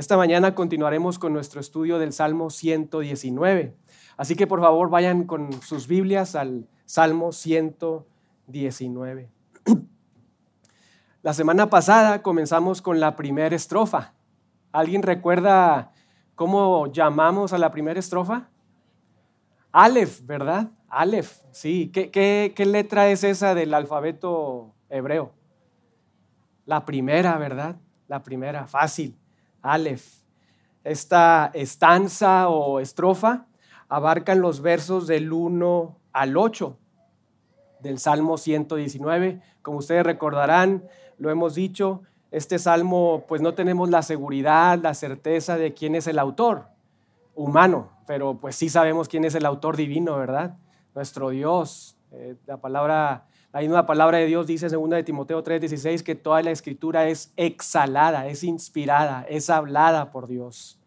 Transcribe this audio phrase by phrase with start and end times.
[0.00, 3.76] Esta mañana continuaremos con nuestro estudio del Salmo 119.
[4.16, 9.30] Así que por favor vayan con sus Biblias al Salmo 119.
[11.22, 14.14] La semana pasada comenzamos con la primera estrofa.
[14.72, 15.92] ¿Alguien recuerda
[16.34, 18.48] cómo llamamos a la primera estrofa?
[19.70, 20.70] Aleph, ¿verdad?
[20.88, 21.90] Aleph, sí.
[21.92, 25.34] ¿Qué, qué letra es esa del alfabeto hebreo?
[26.64, 27.76] La primera, ¿verdad?
[28.08, 29.19] La primera, fácil.
[29.62, 30.20] Aleph.
[30.84, 33.46] Esta estanza o estrofa
[33.88, 36.76] abarcan los versos del 1 al 8
[37.80, 39.40] del Salmo 119.
[39.62, 40.84] Como ustedes recordarán,
[41.18, 46.06] lo hemos dicho, este salmo pues no tenemos la seguridad, la certeza de quién es
[46.06, 46.66] el autor
[47.34, 50.56] humano, pero pues sí sabemos quién es el autor divino, ¿verdad?
[50.94, 51.96] Nuestro Dios.
[52.12, 56.40] Eh, la palabra la misma palabra de Dios dice 2 de Timoteo 3:16 que toda
[56.42, 60.78] la escritura es exhalada, es inspirada, es hablada por Dios.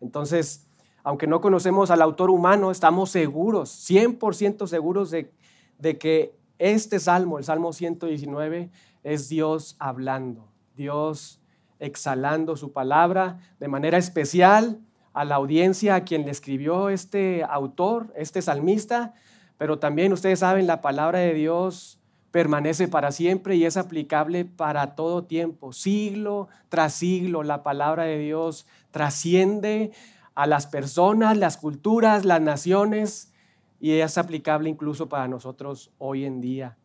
[0.00, 0.66] Entonces,
[1.04, 5.30] aunque no conocemos al autor humano, estamos seguros, 100% seguros de,
[5.78, 8.70] de que este salmo, el Salmo 119,
[9.04, 11.40] es Dios hablando, Dios
[11.78, 14.80] exhalando su palabra de manera especial
[15.12, 19.14] a la audiencia a quien le escribió este autor, este salmista,
[19.56, 21.97] pero también ustedes saben, la palabra de Dios
[22.30, 25.72] permanece para siempre y es aplicable para todo tiempo.
[25.72, 29.92] Siglo tras siglo, la palabra de Dios trasciende
[30.34, 33.32] a las personas, las culturas, las naciones
[33.80, 36.76] y es aplicable incluso para nosotros hoy en día.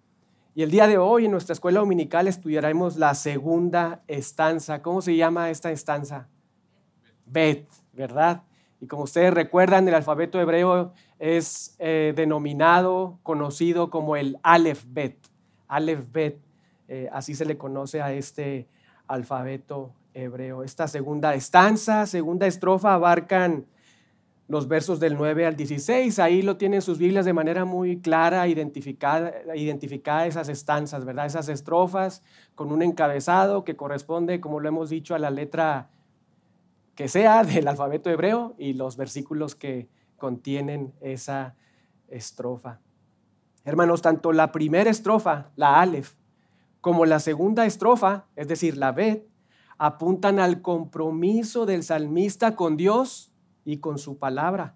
[0.55, 4.83] Y el día de hoy en nuestra escuela dominical estudiaremos la segunda estanza.
[4.83, 6.27] ¿Cómo se llama esta estanza?
[7.25, 8.43] Bet, ¿verdad?
[8.79, 15.32] Y como ustedes recuerdan, el alfabeto hebreo es eh, denominado, conocido como el Aleph Bet.
[15.73, 16.39] Aleph Bet,
[16.87, 18.67] eh, así se le conoce a este
[19.07, 20.63] alfabeto hebreo.
[20.63, 23.65] Esta segunda estanza, segunda estrofa, abarcan
[24.47, 26.19] los versos del 9 al 16.
[26.19, 31.25] Ahí lo tienen sus Biblias de manera muy clara, identificada, identificada esas estanzas, ¿verdad?
[31.25, 32.21] Esas estrofas
[32.53, 35.89] con un encabezado que corresponde, como lo hemos dicho, a la letra
[36.93, 41.55] que sea del alfabeto hebreo y los versículos que contienen esa
[42.09, 42.79] estrofa.
[43.65, 46.15] Hermanos, tanto la primera estrofa, la Aleph,
[46.81, 49.27] como la segunda estrofa, es decir, la Bet,
[49.77, 53.31] apuntan al compromiso del salmista con Dios
[53.63, 54.75] y con su palabra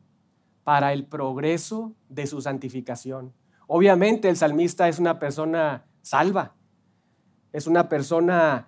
[0.63, 3.33] para el progreso de su santificación.
[3.67, 6.55] Obviamente el salmista es una persona salva,
[7.51, 8.67] es una persona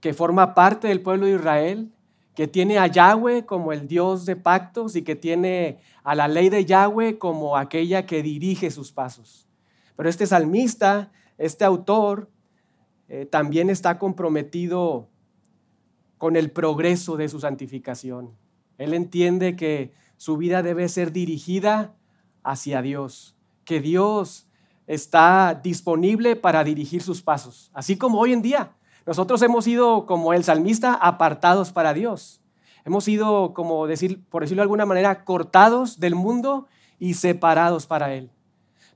[0.00, 1.92] que forma parte del pueblo de Israel,
[2.34, 6.48] que tiene a Yahweh como el Dios de pactos y que tiene a la ley
[6.48, 9.48] de Yahweh como aquella que dirige sus pasos.
[9.96, 12.30] Pero este salmista, este autor,
[13.08, 15.10] eh, también está comprometido
[16.16, 18.30] con el progreso de su santificación.
[18.78, 21.94] Él entiende que su vida debe ser dirigida
[22.42, 24.48] hacia Dios, que Dios
[24.86, 28.72] está disponible para dirigir sus pasos, así como hoy en día.
[29.06, 32.40] Nosotros hemos sido, como el salmista, apartados para Dios.
[32.84, 36.66] Hemos sido, como decir, por decirlo de alguna manera, cortados del mundo
[36.98, 38.30] y separados para Él.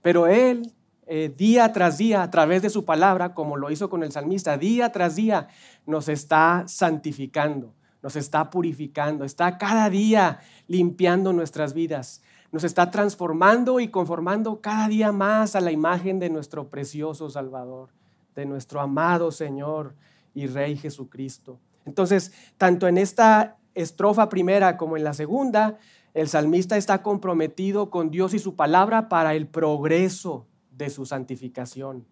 [0.03, 0.73] Pero Él,
[1.07, 4.57] eh, día tras día, a través de su palabra, como lo hizo con el salmista,
[4.57, 5.49] día tras día
[5.87, 13.81] nos está santificando, nos está purificando, está cada día limpiando nuestras vidas, nos está transformando
[13.81, 17.96] y conformando cada día más a la imagen de nuestro precioso Salvador
[18.37, 19.95] de nuestro amado Señor
[20.35, 21.59] y Rey Jesucristo.
[21.87, 25.79] Entonces, tanto en esta estrofa primera como en la segunda,
[26.15, 32.07] el salmista está comprometido con Dios y su palabra para el progreso de su santificación.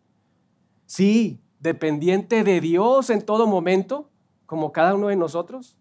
[0.87, 4.11] Sí, dependiente de Dios en todo momento,
[4.47, 5.77] como cada uno de nosotros,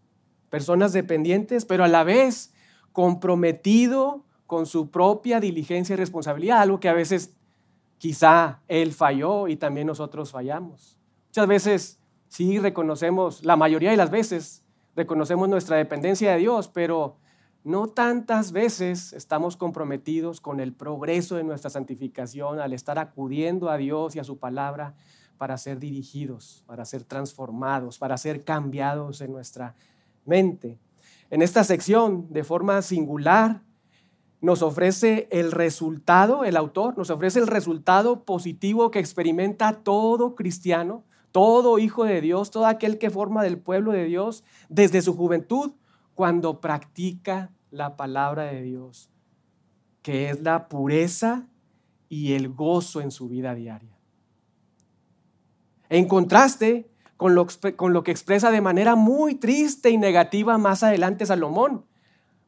[0.50, 2.54] personas dependientes, pero a la vez
[2.92, 7.34] comprometido con su propia diligencia y responsabilidad, algo que a veces
[8.04, 10.98] Quizá Él falló y también nosotros fallamos.
[11.28, 14.62] Muchas veces sí reconocemos, la mayoría de las veces
[14.94, 17.16] reconocemos nuestra dependencia de Dios, pero
[17.64, 23.78] no tantas veces estamos comprometidos con el progreso de nuestra santificación al estar acudiendo a
[23.78, 24.96] Dios y a su palabra
[25.38, 29.76] para ser dirigidos, para ser transformados, para ser cambiados en nuestra
[30.26, 30.78] mente.
[31.30, 33.62] En esta sección, de forma singular,
[34.44, 41.06] nos ofrece el resultado, el autor nos ofrece el resultado positivo que experimenta todo cristiano,
[41.32, 45.72] todo hijo de Dios, todo aquel que forma del pueblo de Dios desde su juventud
[46.14, 49.10] cuando practica la palabra de Dios,
[50.02, 51.48] que es la pureza
[52.10, 53.98] y el gozo en su vida diaria.
[55.88, 57.48] En contraste, con lo,
[57.78, 61.86] con lo que expresa de manera muy triste y negativa más adelante Salomón.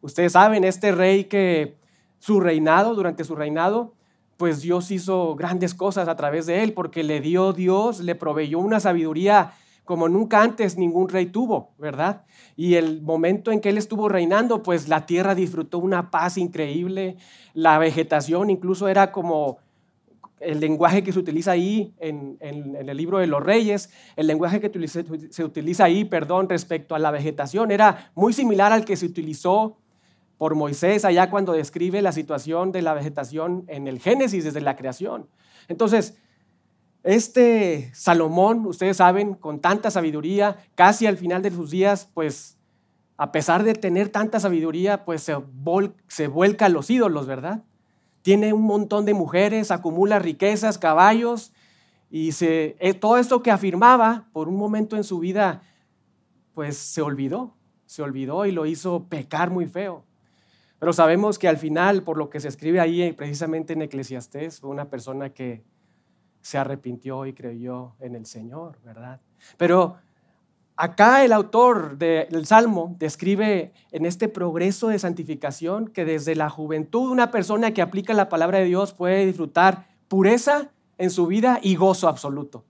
[0.02, 1.78] Ustedes saben, este rey que
[2.26, 3.94] su reinado, durante su reinado,
[4.38, 8.58] pues Dios hizo grandes cosas a través de él, porque le dio Dios, le proveyó
[8.58, 12.24] una sabiduría como nunca antes ningún rey tuvo, ¿verdad?
[12.56, 17.18] Y el momento en que él estuvo reinando, pues la tierra disfrutó una paz increíble,
[17.54, 19.60] la vegetación incluso era como
[20.40, 24.88] el lenguaje que se utiliza ahí en, el libro de los reyes, el lenguaje que
[24.88, 29.78] se utiliza ahí, perdón, respecto a la vegetación, era muy similar al que se utilizó
[30.38, 34.76] por Moisés allá cuando describe la situación de la vegetación en el Génesis desde la
[34.76, 35.30] creación.
[35.68, 36.18] Entonces,
[37.04, 42.58] este Salomón, ustedes saben, con tanta sabiduría, casi al final de sus días, pues
[43.18, 45.36] a pesar de tener tanta sabiduría, pues se,
[46.08, 47.64] se vuelca a los ídolos, ¿verdad?
[48.24, 51.54] Tiene un montón de mujeres, acumula riquezas, caballos,
[52.10, 55.62] y se, eh, todo esto que afirmaba por un momento en su vida,
[56.54, 57.56] pues se olvidó,
[57.86, 60.04] se olvidó y lo hizo pecar muy feo.
[60.86, 64.70] Pero sabemos que al final, por lo que se escribe ahí precisamente en Eclesiastés, fue
[64.70, 65.64] una persona que
[66.42, 69.20] se arrepintió y creyó en el Señor, ¿verdad?
[69.58, 69.96] Pero
[70.76, 77.10] acá el autor del Salmo describe en este progreso de santificación que desde la juventud
[77.10, 81.78] una persona que aplica la palabra de Dios puede disfrutar pureza en su vida y
[81.78, 82.64] gozo absoluto.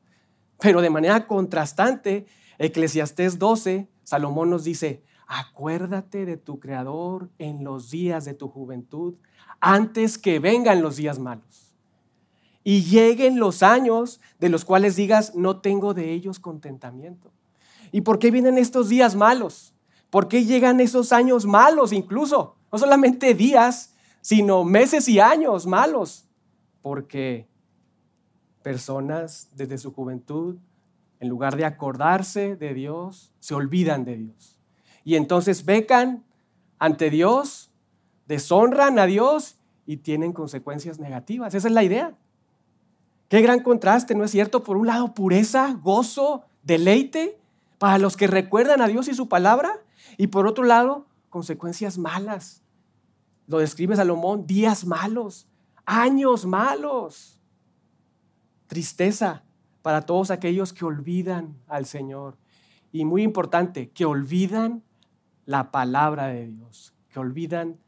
[0.61, 2.27] Pero de manera contrastante,
[2.59, 9.15] Eclesiastés 12, Salomón nos dice, acuérdate de tu Creador en los días de tu juventud,
[9.59, 11.73] antes que vengan los días malos
[12.63, 17.31] y lleguen los años de los cuales digas, no tengo de ellos contentamiento.
[17.91, 19.73] ¿Y por qué vienen estos días malos?
[20.09, 22.55] ¿Por qué llegan esos años malos incluso?
[22.71, 26.27] No solamente días, sino meses y años malos.
[26.81, 27.47] Porque
[28.63, 30.57] personas desde su juventud,
[31.19, 34.54] en lugar de acordarse de Dios, se olvidan de Dios.
[35.05, 36.25] Y entonces becan
[36.79, 37.71] ante Dios,
[38.27, 39.55] deshonran a Dios
[39.85, 41.53] y tienen consecuencias negativas.
[41.53, 42.17] Esa es la idea.
[43.29, 44.63] Qué gran contraste, ¿no es cierto?
[44.63, 47.39] Por un lado, pureza, gozo, deleite
[47.77, 49.79] para los que recuerdan a Dios y su palabra,
[50.17, 52.63] y por otro lado, consecuencias malas.
[53.47, 55.47] Lo describe Salomón, días malos,
[55.85, 57.39] años malos,
[58.67, 59.43] tristeza
[59.83, 62.37] para todos aquellos que olvidan al Señor.
[62.91, 64.81] Y muy importante, que olvidan
[65.45, 67.79] la palabra de Dios, que olvidan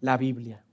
[0.00, 0.64] la Biblia.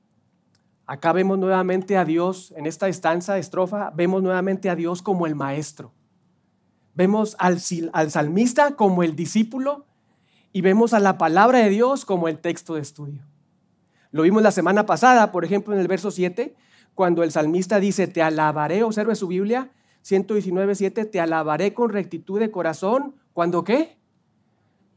[0.86, 5.36] Acá vemos nuevamente a Dios, en esta estanza, estrofa, vemos nuevamente a Dios como el
[5.36, 5.94] maestro.
[6.94, 7.60] Vemos al,
[7.94, 9.86] al salmista como el discípulo
[10.54, 13.24] y vemos a la palabra de Dios como el texto de estudio.
[14.12, 16.56] Lo vimos la semana pasada, por ejemplo, en el verso 7,
[16.94, 19.72] cuando el salmista dice, te alabaré, observe su Biblia,
[20.04, 23.16] 119, 7, te alabaré con rectitud de corazón.
[23.34, 23.98] ¿Cuando qué?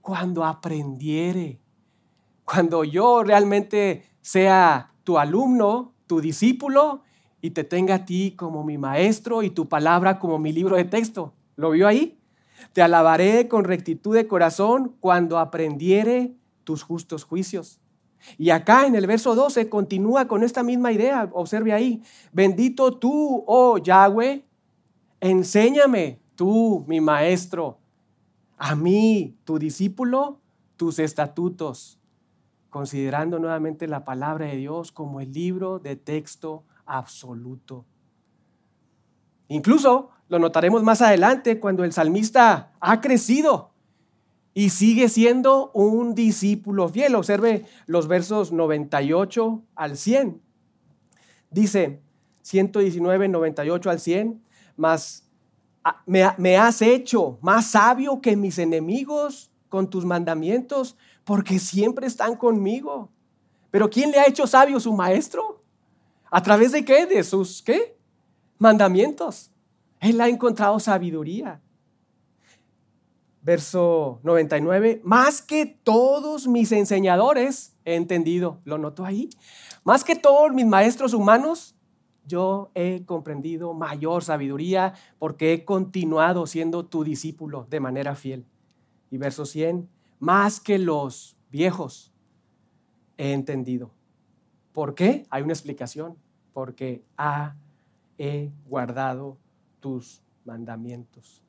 [0.08, 1.60] Cuando aprendiere.
[2.42, 7.02] Cuando yo realmente sea tu alumno, tu discípulo,
[7.42, 10.86] y te tenga a ti como mi maestro y tu palabra como mi libro de
[10.86, 11.34] texto.
[11.56, 12.18] ¿Lo vio ahí?
[12.72, 16.32] Te alabaré con rectitud de corazón cuando aprendiere
[16.64, 17.78] tus justos juicios.
[18.38, 21.28] Y acá en el verso 12 continúa con esta misma idea.
[21.34, 22.02] Observe ahí.
[22.32, 24.42] Bendito tú, oh Yahweh,
[25.20, 27.76] enséñame tú, mi maestro,
[28.58, 30.40] a mí, tu discípulo,
[30.76, 31.98] tus estatutos
[32.70, 37.86] considerando nuevamente la palabra de Dios como el libro de texto absoluto.
[39.48, 43.72] Incluso lo notaremos más adelante cuando el salmista ha crecido
[44.52, 47.14] y sigue siendo un discípulo fiel.
[47.14, 50.42] Observe los versos 98 al 100.
[51.50, 52.02] Dice
[52.42, 54.42] 119, 98 al 100,
[54.76, 55.27] más
[56.06, 62.36] me, me has hecho más sabio que mis enemigos con tus mandamientos porque siempre están
[62.36, 63.10] conmigo.
[63.70, 65.62] Pero ¿quién le ha hecho sabio su maestro?
[66.30, 67.06] ¿A través de qué?
[67.06, 67.96] De sus qué?
[68.58, 69.50] Mandamientos.
[70.00, 71.60] Él ha encontrado sabiduría.
[73.42, 79.30] Verso 99, más que todos mis enseñadores he entendido, lo noto ahí,
[79.84, 81.74] más que todos mis maestros humanos,
[82.28, 88.44] yo he comprendido mayor sabiduría porque he continuado siendo tu discípulo de manera fiel.
[89.10, 89.88] Y verso 100,
[90.20, 92.12] más que los viejos
[93.16, 93.90] he entendido.
[94.72, 95.26] ¿Por qué?
[95.30, 96.16] Hay una explicación.
[96.52, 97.54] Porque ha,
[98.18, 99.38] he guardado
[99.80, 101.42] tus mandamientos.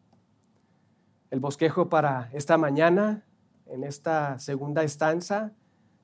[1.31, 3.23] El bosquejo para esta mañana,
[3.65, 5.51] en esta segunda estanza,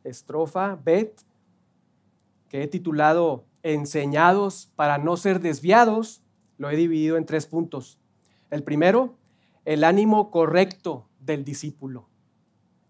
[0.03, 1.21] estrofa, bet,
[2.49, 6.21] que he titulado Enseñados para no ser desviados,
[6.59, 7.97] lo he dividido en tres puntos.
[8.51, 9.15] El primero,
[9.65, 12.07] el ánimo correcto del discípulo.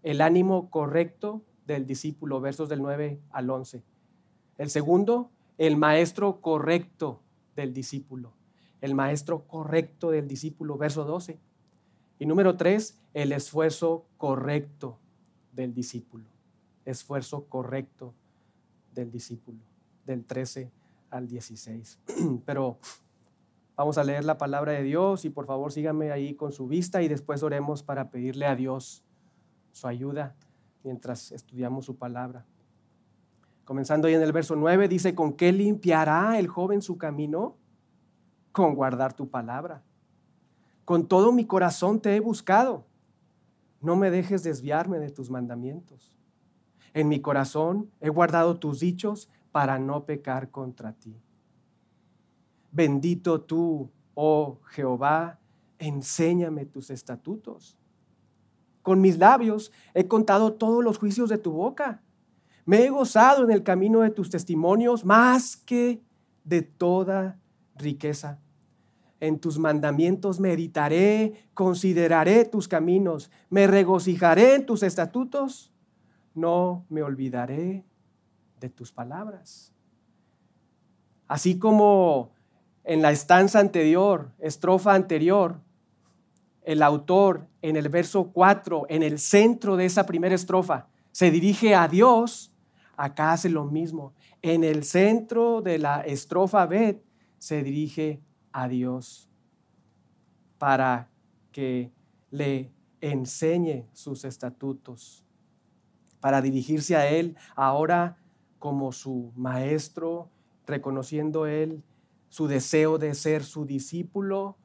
[0.02, 3.84] El ánimo correcto del discípulo, versos del 9 al 11.
[4.58, 7.22] El segundo, el maestro correcto
[7.56, 8.34] del discípulo.
[8.82, 11.38] El maestro correcto del discípulo, verso 12.
[12.18, 14.98] Y número tres, el esfuerzo correcto
[15.52, 16.26] del discípulo.
[16.84, 18.12] Esfuerzo correcto
[18.92, 19.60] del discípulo,
[20.06, 20.70] del 13
[21.10, 21.98] al 16.
[22.46, 22.78] Pero
[23.76, 27.02] vamos a leer la palabra de Dios y por favor síganme ahí con su vista
[27.02, 29.04] y después oremos para pedirle a Dios
[29.72, 30.34] su ayuda
[30.82, 32.46] mientras estudiamos su palabra.
[33.64, 37.56] Comenzando ahí en el verso 9, dice, ¿con qué limpiará el joven su camino?
[38.52, 39.82] Con guardar tu palabra.
[40.84, 42.86] Con todo mi corazón te he buscado.
[43.80, 46.16] No me dejes desviarme de tus mandamientos.
[46.94, 51.16] En mi corazón he guardado tus dichos para no pecar contra ti.
[52.70, 55.38] Bendito tú, oh Jehová,
[55.78, 57.74] enséñame tus estatutos.
[58.82, 62.02] Con mis labios he contado todos los juicios de tu boca.
[62.66, 66.02] Me he gozado en el camino de tus testimonios más que
[66.44, 67.40] de toda
[67.76, 68.38] riqueza.
[69.20, 75.72] En tus mandamientos meditaré, consideraré tus caminos, me regocijaré en tus estatutos,
[76.34, 77.86] no me olvidaré
[78.60, 79.72] de tus palabras.
[81.28, 82.30] Así como
[82.84, 85.60] en la estanza anterior, estrofa anterior,
[86.62, 91.74] el autor en el verso 4, en el centro de esa primera estrofa, se dirige
[91.74, 92.52] a Dios,
[92.96, 94.14] acá hace lo mismo.
[94.42, 97.02] En el centro de la estrofa Bet
[97.38, 98.20] se dirige
[98.52, 99.28] a Dios
[100.58, 101.08] para
[101.52, 101.90] que
[102.30, 102.70] le
[103.00, 105.24] enseñe sus estatutos,
[106.20, 108.18] para dirigirse a Él ahora
[108.66, 110.28] como su maestro,
[110.66, 111.84] reconociendo Él
[112.28, 114.56] su deseo de ser su discípulo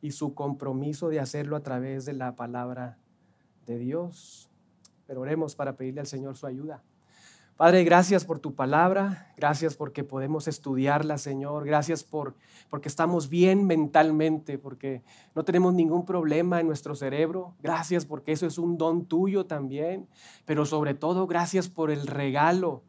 [0.00, 2.96] y su compromiso de hacerlo a través de la palabra
[3.66, 4.48] de Dios.
[5.06, 6.82] Pero oremos para pedirle al Señor su ayuda.
[7.58, 12.34] Padre, gracias por tu palabra, gracias porque podemos estudiarla, Señor, gracias por
[12.70, 15.02] porque estamos bien mentalmente, porque
[15.34, 17.54] no tenemos ningún problema en nuestro cerebro.
[17.62, 20.08] Gracias porque eso es un don tuyo también,
[20.46, 22.82] pero sobre todo gracias por el regalo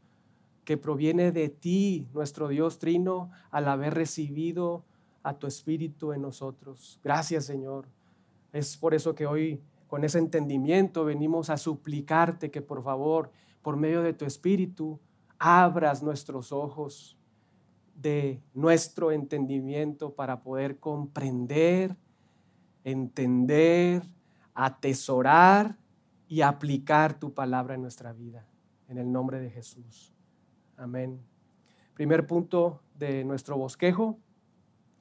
[0.66, 4.84] que proviene de ti, nuestro Dios Trino, al haber recibido
[5.24, 7.00] a tu espíritu en nosotros.
[7.04, 7.88] Gracias, Señor.
[8.52, 13.32] Es por eso que hoy con ese entendimiento venimos a suplicarte que por favor
[13.64, 15.00] por medio de tu Espíritu,
[15.40, 17.18] abras nuestros ojos
[17.96, 21.96] de nuestro entendimiento para poder comprender,
[22.84, 24.04] entender,
[24.54, 25.78] atesorar
[26.28, 28.46] y aplicar tu palabra en nuestra vida.
[28.90, 30.13] En el nombre de Jesús.
[30.84, 31.22] Amén.
[31.94, 34.20] Primer punto de nuestro bosquejo,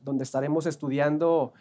[0.01, 1.55] donde estaremos estudiando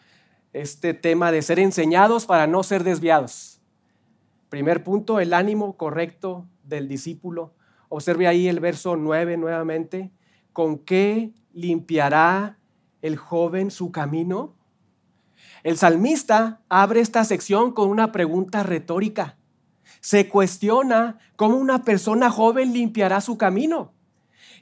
[0.53, 3.59] este tema de ser enseñados para no ser desviados.
[4.49, 7.55] Primer punto, el ánimo correcto del discípulo.
[7.89, 10.11] Observe ahí el verso 9 nuevamente.
[10.53, 12.59] ¿Con qué limpiará
[13.01, 14.53] el joven su camino?
[15.63, 19.39] El salmista abre esta sección con una pregunta retórica.
[19.99, 23.93] Se cuestiona cómo una persona joven limpiará su camino.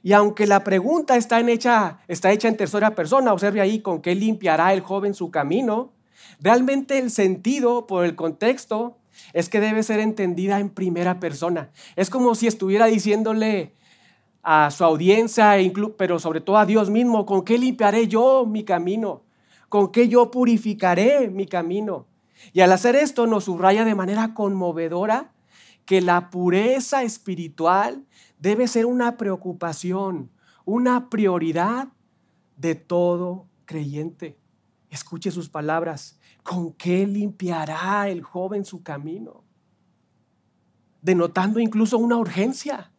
[0.01, 4.15] Y aunque la pregunta está, hecha, está hecha en tercera persona, observe ahí con qué
[4.15, 5.91] limpiará el joven su camino,
[6.39, 8.97] realmente el sentido por el contexto
[9.33, 11.71] es que debe ser entendida en primera persona.
[11.95, 13.73] Es como si estuviera diciéndole
[14.41, 15.55] a su audiencia,
[15.97, 19.23] pero sobre todo a Dios mismo, ¿con qué limpiaré yo mi camino?
[19.67, 22.07] ¿Con qué yo purificaré mi camino?
[22.53, 25.33] Y al hacer esto nos subraya de manera conmovedora
[25.85, 28.05] que la pureza espiritual
[28.39, 30.31] debe ser una preocupación,
[30.65, 31.89] una prioridad
[32.57, 34.39] de todo creyente.
[34.89, 36.19] Escuche sus palabras.
[36.43, 39.43] ¿Con qué limpiará el joven su camino?
[41.01, 42.91] Denotando incluso una urgencia.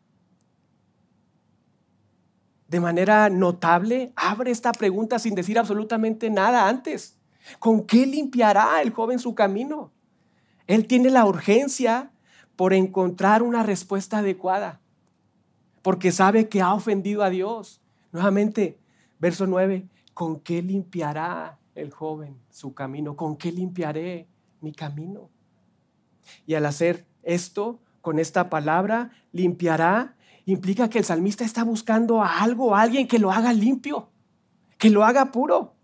[2.68, 7.18] De manera notable, abre esta pregunta sin decir absolutamente nada antes.
[7.58, 9.92] ¿Con qué limpiará el joven su camino?
[10.68, 12.12] Él tiene la urgencia
[12.54, 14.80] por encontrar una respuesta adecuada,
[15.82, 17.80] porque sabe que ha ofendido a Dios.
[18.12, 18.78] Nuevamente,
[19.18, 23.16] verso 9, ¿con qué limpiará el joven su camino?
[23.16, 24.26] ¿Con qué limpiaré
[24.60, 25.30] mi camino?
[26.46, 32.42] Y al hacer esto, con esta palabra, limpiará, implica que el salmista está buscando a
[32.42, 34.10] algo, a alguien que lo haga limpio,
[34.78, 35.74] que lo haga puro.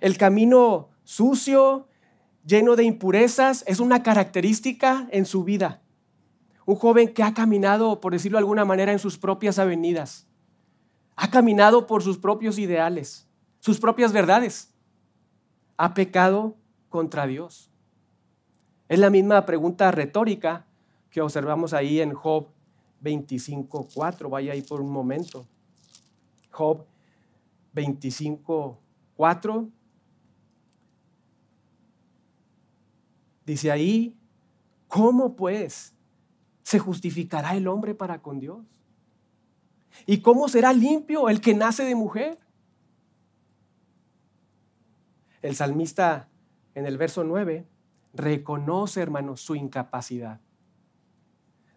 [0.00, 1.88] El camino sucio,
[2.44, 5.82] lleno de impurezas, es una característica en su vida.
[6.70, 10.28] Un joven que ha caminado, por decirlo de alguna manera, en sus propias avenidas.
[11.16, 13.26] Ha caminado por sus propios ideales
[13.60, 14.74] sus propias verdades.
[15.76, 16.56] Ha pecado
[16.88, 17.70] contra Dios?
[18.88, 20.66] Es la misma pregunta retórica
[21.10, 22.48] que observamos ahí en Job
[23.02, 24.28] 25.4.
[24.28, 25.46] Vaya ahí por un momento.
[26.50, 26.84] Job
[27.74, 29.70] 25.4.
[33.46, 34.16] Dice ahí,
[34.88, 35.94] ¿cómo pues
[36.62, 38.64] se justificará el hombre para con Dios?
[40.06, 42.38] ¿Y cómo será limpio el que nace de mujer?
[45.42, 46.28] El salmista
[46.74, 47.66] en el verso 9
[48.12, 50.40] reconoce, hermanos, su incapacidad.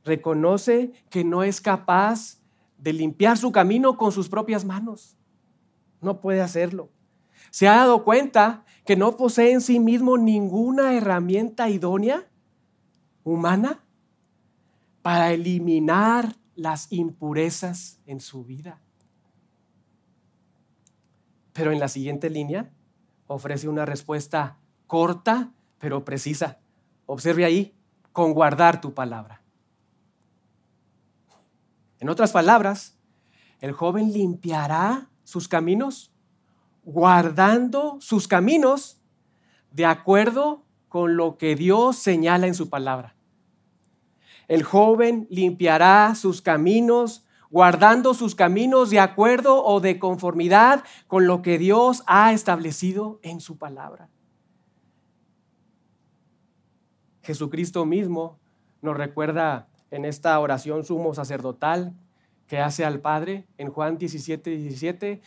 [0.04, 2.40] Reconoce que no es capaz
[2.78, 5.16] de limpiar su camino con sus propias manos.
[6.02, 6.90] No puede hacerlo.
[7.50, 12.28] Se ha dado cuenta que no posee en sí mismo ninguna herramienta idónea
[13.24, 13.83] humana
[15.03, 18.81] para eliminar las impurezas en su vida.
[21.53, 22.72] Pero en la siguiente línea
[23.27, 24.57] ofrece una respuesta
[24.88, 26.60] corta pero precisa.
[27.05, 27.75] Observe ahí,
[28.13, 29.41] con guardar tu palabra.
[32.00, 32.98] En otras palabras,
[33.60, 36.13] el joven limpiará sus caminos
[36.86, 39.01] guardando sus caminos
[39.72, 43.12] de acuerdo con lo que Dios señala en su palabra.
[44.47, 47.23] El joven limpiará sus caminos
[47.53, 53.41] guardando sus caminos de acuerdo o de conformidad con lo que Dios ha establecido en
[53.41, 54.09] su palabra.
[57.21, 58.39] Jesucristo mismo
[58.81, 61.93] nos recuerda en esta oración sumo sacerdotal
[62.47, 65.21] que hace al Padre en Juan 17, 17,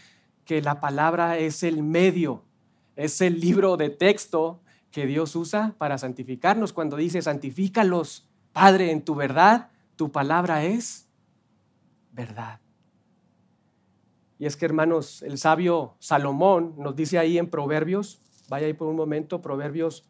[0.44, 2.42] que la palabra es el medio,
[2.96, 4.58] es el libro de texto
[4.90, 6.72] que Dios usa para santificarnos.
[6.72, 8.25] Cuando dice, santifícalos,
[8.56, 11.06] Padre, en tu verdad, tu palabra es
[12.10, 12.58] verdad.
[14.38, 18.88] Y es que, hermanos, el sabio Salomón nos dice ahí en Proverbios, vaya ahí por
[18.88, 20.08] un momento, Proverbios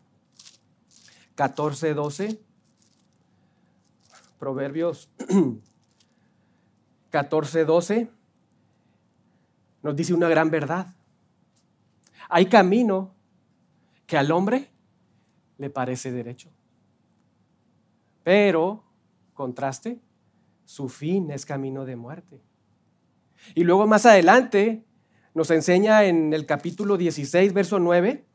[1.35, 2.41] 14, 12.
[4.39, 5.11] Proverbios
[7.11, 8.11] 14, 12
[9.83, 10.95] nos dice una gran verdad.
[12.29, 13.13] Hay camino
[14.07, 14.71] que al hombre
[15.59, 16.56] le parece derecho.
[18.27, 18.83] Pero,
[19.35, 20.01] contraste,
[20.65, 22.43] su fin es camino de muerte.
[23.55, 24.85] Y luego más adelante
[25.33, 28.27] nos enseña en el capítulo 16, verso 9,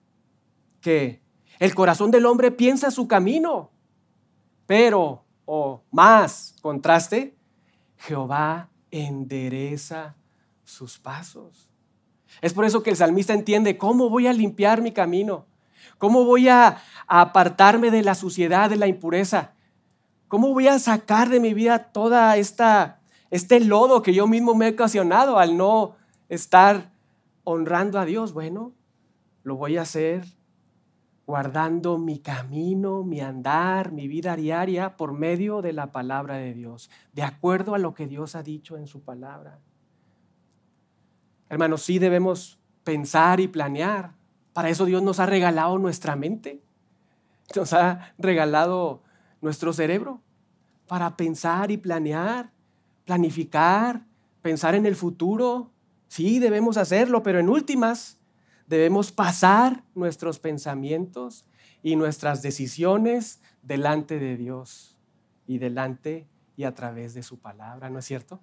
[0.79, 1.21] que
[1.59, 3.69] el corazón del hombre piensa su camino,
[4.65, 7.35] pero, o más, contraste,
[7.97, 10.15] Jehová endereza
[10.63, 11.69] sus pasos.
[12.39, 15.47] Es por eso que el salmista entiende cómo voy a limpiar mi camino,
[15.97, 19.51] cómo voy a, apartarme de la suciedad, de la impureza,
[20.31, 24.69] cómo voy a sacar de mi vida toda esta este lodo que yo mismo me
[24.69, 25.97] he ocasionado al no
[26.29, 26.89] estar
[27.43, 28.31] honrando a Dios.
[28.31, 28.71] Bueno,
[29.43, 30.23] lo voy a hacer
[31.27, 36.89] guardando mi camino, mi andar, mi vida diaria por medio de la palabra de Dios,
[37.11, 39.59] de acuerdo a lo que Dios ha dicho en su palabra.
[41.49, 44.13] Hermanos, sí debemos pensar y planear.
[44.53, 46.61] Para eso Dios nos ha regalado nuestra mente,
[47.53, 49.03] nos ha regalado
[49.41, 50.21] nuestro cerebro
[50.87, 52.51] para pensar y planear,
[53.05, 54.05] planificar,
[54.41, 55.71] pensar en el futuro.
[56.07, 58.19] Sí, debemos hacerlo, pero en últimas,
[58.67, 61.45] debemos pasar nuestros pensamientos
[61.83, 64.97] y nuestras decisiones delante de Dios
[65.47, 68.39] y delante y a través de su palabra, ¿no es cierto?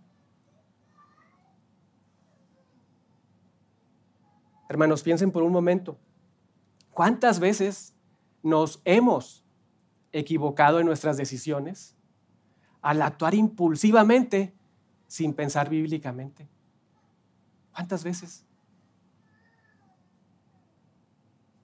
[4.68, 5.98] Hermanos, piensen por un momento,
[6.90, 7.94] ¿cuántas veces
[8.42, 9.44] nos hemos
[10.12, 11.96] equivocado en nuestras decisiones
[12.80, 14.54] al actuar impulsivamente
[15.06, 16.48] sin pensar bíblicamente?
[17.72, 18.44] ¿Cuántas veces?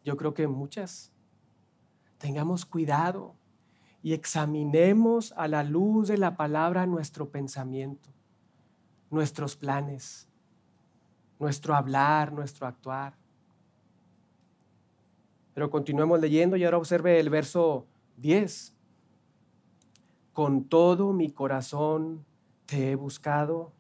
[0.04, 1.10] Yo creo que muchas.
[2.18, 3.34] Tengamos cuidado
[4.02, 8.10] y examinemos a la luz de la palabra nuestro pensamiento,
[9.10, 10.28] nuestros planes,
[11.38, 13.14] nuestro hablar, nuestro actuar.
[15.54, 18.74] Pero continuemos leyendo y ahora observe el verso 10.
[20.32, 22.24] Con todo mi corazón
[22.66, 23.72] te he buscado,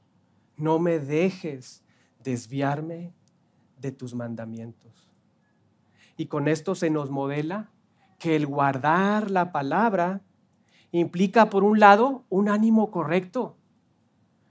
[0.56, 1.82] no me dejes
[2.22, 3.12] desviarme
[3.80, 5.10] de tus mandamientos.
[6.16, 7.70] Y con esto se nos modela
[8.18, 10.22] que el guardar la palabra
[10.92, 13.56] implica, por un lado, un ánimo correcto.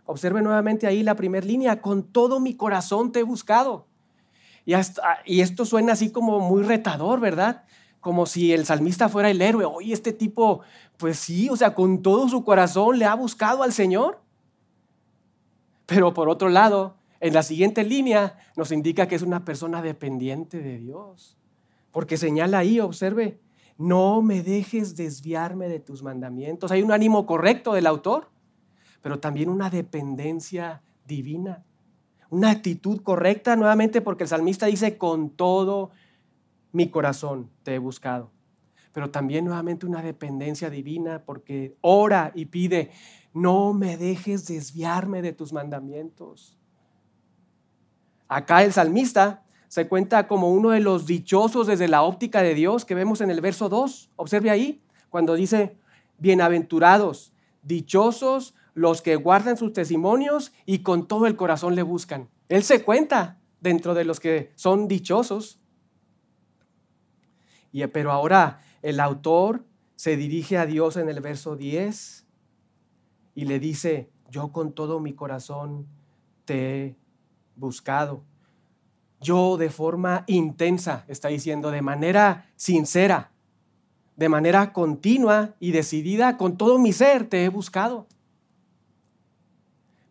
[0.05, 3.87] Observe nuevamente ahí la primera línea, con todo mi corazón te he buscado.
[4.65, 4.73] Y,
[5.25, 7.63] y esto suena así como muy retador, ¿verdad?
[8.03, 9.63] Como si el salmista fuera el héroe.
[9.63, 10.59] Oye, este tipo,
[10.97, 14.19] pues sí, o sea, con todo su corazón le ha buscado al Señor.
[15.85, 20.59] Pero por otro lado, en la siguiente línea nos indica que es una persona dependiente
[20.59, 21.37] de Dios
[21.91, 23.39] Porque señala ahí, observe,
[23.77, 26.71] no me dejes desviarme de tus mandamientos.
[26.71, 28.31] Hay un ánimo correcto del autor,
[29.01, 31.63] pero también una dependencia divina,
[32.29, 35.91] una actitud correcta, nuevamente porque el salmista dice, con todo
[36.73, 38.31] mi corazón te he buscado.
[38.91, 42.91] Pero también nuevamente una dependencia divina porque ora y pide,
[43.33, 46.59] no me dejes desviarme de tus mandamientos.
[48.27, 52.85] Acá el salmista se cuenta como uno de los dichosos desde la óptica de Dios
[52.85, 54.11] que vemos en el verso 2.
[54.17, 55.77] Observe ahí, cuando dice,
[56.17, 57.33] bienaventurados,
[57.63, 62.29] dichosos los que guardan sus testimonios y con todo el corazón le buscan.
[62.49, 65.59] Él se cuenta dentro de los que son dichosos.
[67.91, 72.25] Pero ahora el autor se dirige a Dios en el verso 10
[73.35, 75.87] y le dice, yo con todo mi corazón
[76.45, 76.95] te he
[77.55, 78.23] buscado.
[79.21, 83.31] Yo de forma intensa, está diciendo, de manera sincera,
[84.15, 88.07] de manera continua y decidida, con todo mi ser te he buscado.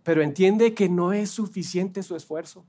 [0.03, 2.65] Pero entiende que no es suficiente su esfuerzo.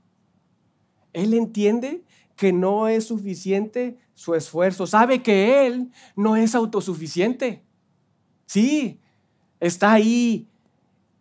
[1.12, 2.04] Él entiende
[2.36, 4.86] que no es suficiente su esfuerzo.
[4.86, 7.64] Sabe que Él no es autosuficiente.
[8.46, 9.00] Sí,
[9.60, 10.48] está ahí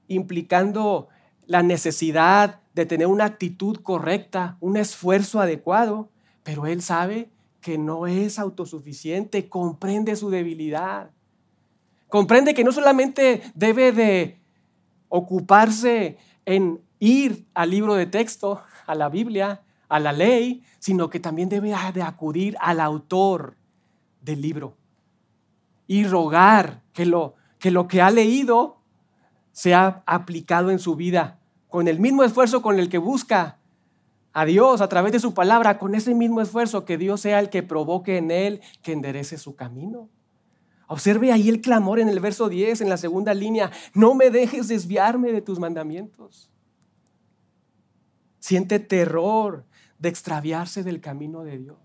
[0.08, 1.10] implicando
[1.46, 6.10] la necesidad de tener una actitud correcta, un esfuerzo adecuado,
[6.44, 7.30] pero Él sabe
[7.62, 11.12] que no es autosuficiente, comprende su debilidad.
[12.10, 14.40] Comprende que no solamente debe de
[15.10, 19.63] ocuparse en ir al libro de texto, a la Biblia,
[19.94, 23.56] a la ley, sino que también debe de acudir al autor
[24.22, 24.76] del libro
[25.86, 28.78] y rogar que lo que, lo que ha leído
[29.52, 33.60] sea aplicado en su vida con el mismo esfuerzo con el que busca
[34.34, 37.52] a Dios a través de su palabra, con ese mismo esfuerzo, que Dios sea el
[37.52, 40.10] que provoque en él que enderece su camino.
[40.88, 44.68] Observe ahí el clamor en el verso 10, en la segunda línea, no me dejes
[44.68, 46.50] desviarme de tus mandamientos.
[48.40, 49.66] Siente terror
[50.04, 51.78] de extraviarse del camino de Dios.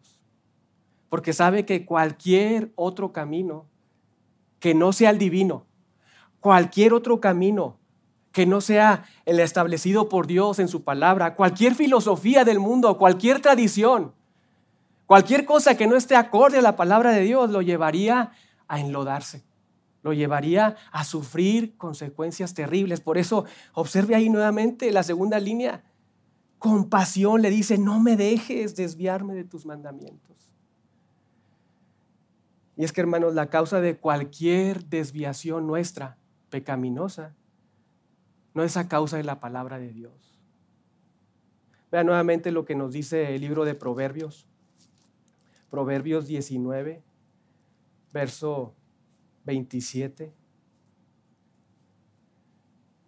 [1.08, 3.66] Porque sabe que cualquier otro camino
[4.58, 5.66] que no sea el divino,
[6.40, 7.78] cualquier otro camino
[8.32, 13.40] que no sea el establecido por Dios en su palabra, cualquier filosofía del mundo, cualquier
[13.40, 14.12] tradición,
[15.06, 18.32] cualquier cosa que no esté acorde a la palabra de Dios, lo llevaría
[18.66, 19.44] a enlodarse,
[20.02, 23.00] lo llevaría a sufrir consecuencias terribles.
[23.00, 25.84] Por eso, observe ahí nuevamente la segunda línea,
[26.58, 30.36] con pasión le dice, no me dejes desviarme de tus mandamientos.
[32.76, 36.16] Y es que, hermanos, la causa de cualquier desviación nuestra
[36.50, 37.34] pecaminosa
[38.54, 40.38] no es a causa de la palabra de Dios.
[41.90, 44.46] Vean nuevamente lo que nos dice el libro de Proverbios.
[45.70, 47.02] Proverbios 19,
[48.12, 48.74] verso
[49.44, 50.32] 27.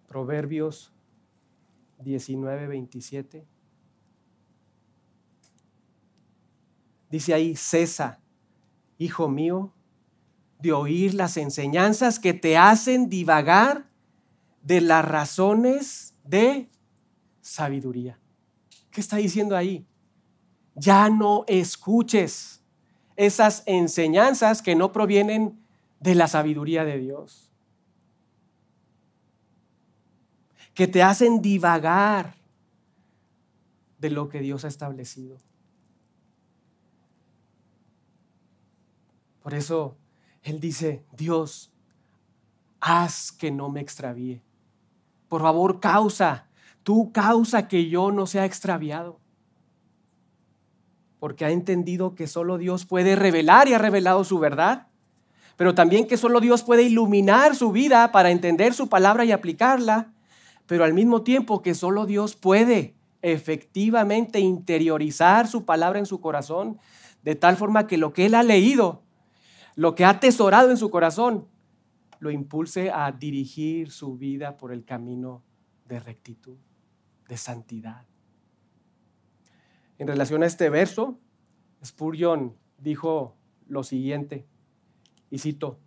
[0.09, 0.93] Proverbios
[2.03, 3.47] 19, 27.
[7.11, 8.21] Dice ahí, cesa,
[8.99, 9.73] hijo mío,
[10.61, 13.91] de oír las enseñanzas que te hacen divagar
[14.63, 16.69] de las razones de
[17.41, 18.19] sabiduría.
[18.91, 19.87] ¿Qué está diciendo ahí?
[20.75, 22.63] Ya no escuches
[23.17, 25.61] esas enseñanzas que no provienen
[25.99, 27.50] de la sabiduría de Dios.
[30.75, 32.35] Que te hacen divagar
[33.99, 35.37] de lo que Dios ha establecido.
[39.43, 39.97] Por eso
[40.43, 41.71] Él dice, Dios,
[42.81, 44.43] haz que no me extravíe.
[45.29, 46.49] Por favor, causa,
[46.83, 49.21] tú causa que yo no sea extraviado.
[51.19, 54.89] Porque ha entendido que solo Dios puede revelar y ha revelado su verdad,
[55.57, 60.15] pero también que solo Dios puede iluminar su vida para entender su palabra y aplicarla
[60.71, 66.79] pero al mismo tiempo que solo Dios puede efectivamente interiorizar su palabra en su corazón,
[67.25, 69.03] de tal forma que lo que él ha leído,
[69.75, 71.49] lo que ha atesorado en su corazón,
[72.21, 75.43] lo impulse a dirigir su vida por el camino
[75.87, 76.59] de rectitud,
[77.29, 78.07] de santidad.
[79.99, 81.19] En relación a este verso,
[81.85, 83.35] Spurgeon dijo
[83.67, 84.47] lo siguiente,
[85.31, 85.81] y cito,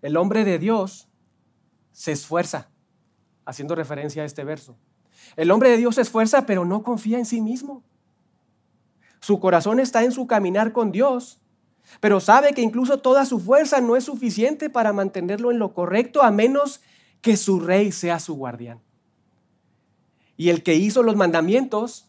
[0.00, 1.10] el hombre de Dios
[1.92, 2.69] se esfuerza
[3.50, 4.76] haciendo referencia a este verso.
[5.36, 7.82] El hombre de Dios se esfuerza, pero no confía en sí mismo.
[9.20, 11.40] Su corazón está en su caminar con Dios,
[12.00, 16.22] pero sabe que incluso toda su fuerza no es suficiente para mantenerlo en lo correcto
[16.22, 16.80] a menos
[17.20, 18.80] que su rey sea su guardián.
[20.36, 22.08] Y el que hizo los mandamientos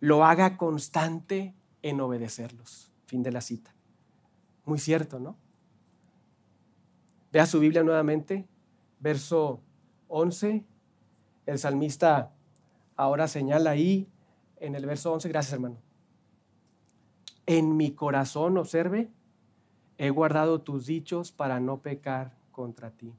[0.00, 2.92] lo haga constante en obedecerlos.
[3.06, 3.72] Fin de la cita.
[4.64, 5.36] Muy cierto, ¿no?
[7.32, 8.46] Vea su Biblia nuevamente,
[8.98, 9.62] verso
[10.08, 10.64] 11.
[11.46, 12.32] El salmista
[12.96, 14.08] ahora señala ahí
[14.58, 15.78] en el verso 11, gracias hermano.
[17.46, 19.10] En mi corazón, observe,
[19.98, 23.14] he guardado tus dichos para no pecar contra ti.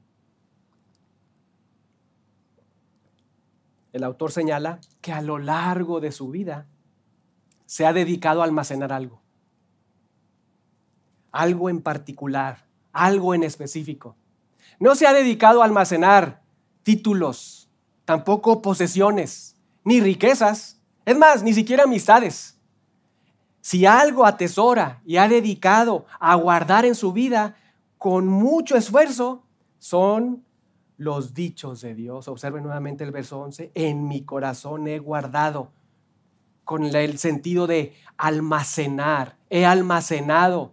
[3.92, 6.66] El autor señala que a lo largo de su vida
[7.64, 9.20] se ha dedicado a almacenar algo.
[11.32, 14.16] Algo en particular, algo en específico.
[14.78, 16.42] No se ha dedicado a almacenar
[16.88, 17.68] títulos,
[18.06, 22.58] tampoco posesiones, ni riquezas, es más, ni siquiera amistades.
[23.60, 27.56] Si algo atesora y ha dedicado a guardar en su vida
[27.98, 29.42] con mucho esfuerzo,
[29.78, 30.46] son
[30.96, 32.26] los dichos de Dios.
[32.26, 33.70] Observen nuevamente el verso 11.
[33.74, 35.70] En mi corazón he guardado,
[36.64, 39.36] con el sentido de almacenar.
[39.50, 40.72] He almacenado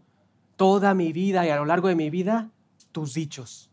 [0.55, 2.51] toda mi vida y a lo largo de mi vida
[2.93, 3.69] tus dichos.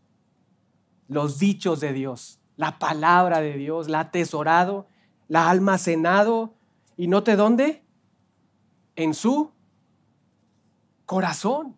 [1.07, 4.87] Los dichos de Dios, la palabra de Dios, la atesorado,
[5.27, 6.53] la almacenado.
[6.97, 7.83] ¿Y note dónde?
[8.95, 9.51] En su
[11.05, 11.77] corazón.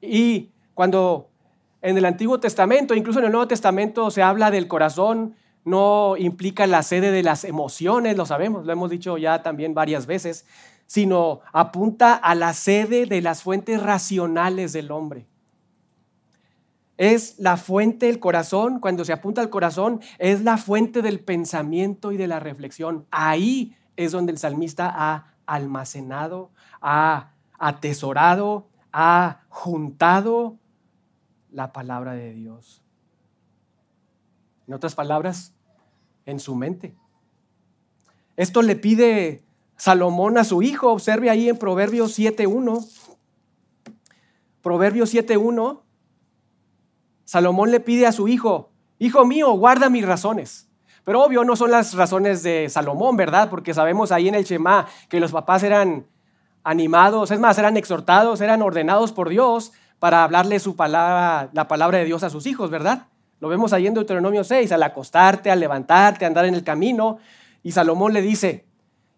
[0.00, 1.30] Y cuando
[1.80, 6.66] en el Antiguo Testamento, incluso en el Nuevo Testamento se habla del corazón, no implica
[6.66, 10.46] la sede de las emociones, lo sabemos, lo hemos dicho ya también varias veces,
[10.86, 15.26] sino apunta a la sede de las fuentes racionales del hombre.
[17.02, 22.12] Es la fuente del corazón, cuando se apunta al corazón, es la fuente del pensamiento
[22.12, 23.06] y de la reflexión.
[23.10, 30.58] Ahí es donde el salmista ha almacenado, ha atesorado, ha juntado
[31.50, 32.84] la palabra de Dios.
[34.68, 35.54] En otras palabras,
[36.24, 36.94] en su mente.
[38.36, 39.42] Esto le pide
[39.76, 40.92] Salomón a su hijo.
[40.92, 42.88] Observe ahí en Proverbios 7.1.
[44.62, 45.80] Proverbios 7.1.
[47.24, 50.68] Salomón le pide a su hijo, hijo mío, guarda mis razones.
[51.04, 53.50] Pero obvio no son las razones de Salomón, ¿verdad?
[53.50, 56.06] Porque sabemos ahí en el Shema que los papás eran
[56.62, 61.98] animados, es más, eran exhortados, eran ordenados por Dios para hablarle su palabra, la palabra
[61.98, 63.06] de Dios a sus hijos, ¿verdad?
[63.40, 67.18] Lo vemos ahí en Deuteronomio 6, al acostarte, al levantarte, andar en el camino.
[67.64, 68.66] Y Salomón le dice,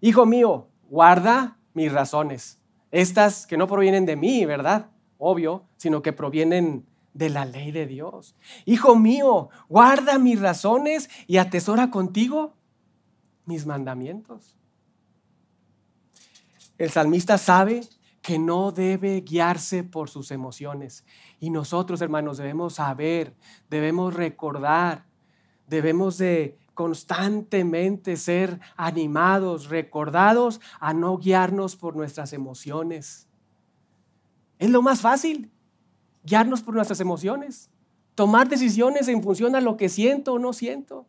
[0.00, 2.58] hijo mío, guarda mis razones.
[2.90, 4.86] Estas que no provienen de mí, ¿verdad?
[5.18, 8.34] Obvio, sino que provienen de la ley de Dios.
[8.66, 12.54] Hijo mío, guarda mis razones y atesora contigo
[13.46, 14.56] mis mandamientos.
[16.76, 17.82] El salmista sabe
[18.20, 21.04] que no debe guiarse por sus emociones.
[21.38, 23.34] Y nosotros, hermanos, debemos saber,
[23.70, 25.06] debemos recordar,
[25.68, 33.28] debemos de constantemente ser animados, recordados a no guiarnos por nuestras emociones.
[34.58, 35.52] Es lo más fácil,
[36.24, 37.70] guiarnos por nuestras emociones,
[38.14, 41.06] tomar decisiones en función a lo que siento o no siento.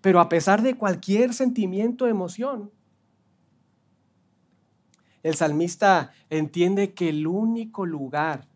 [0.00, 2.70] Pero a pesar de cualquier sentimiento o emoción,
[5.22, 8.46] el salmista entiende que el único lugar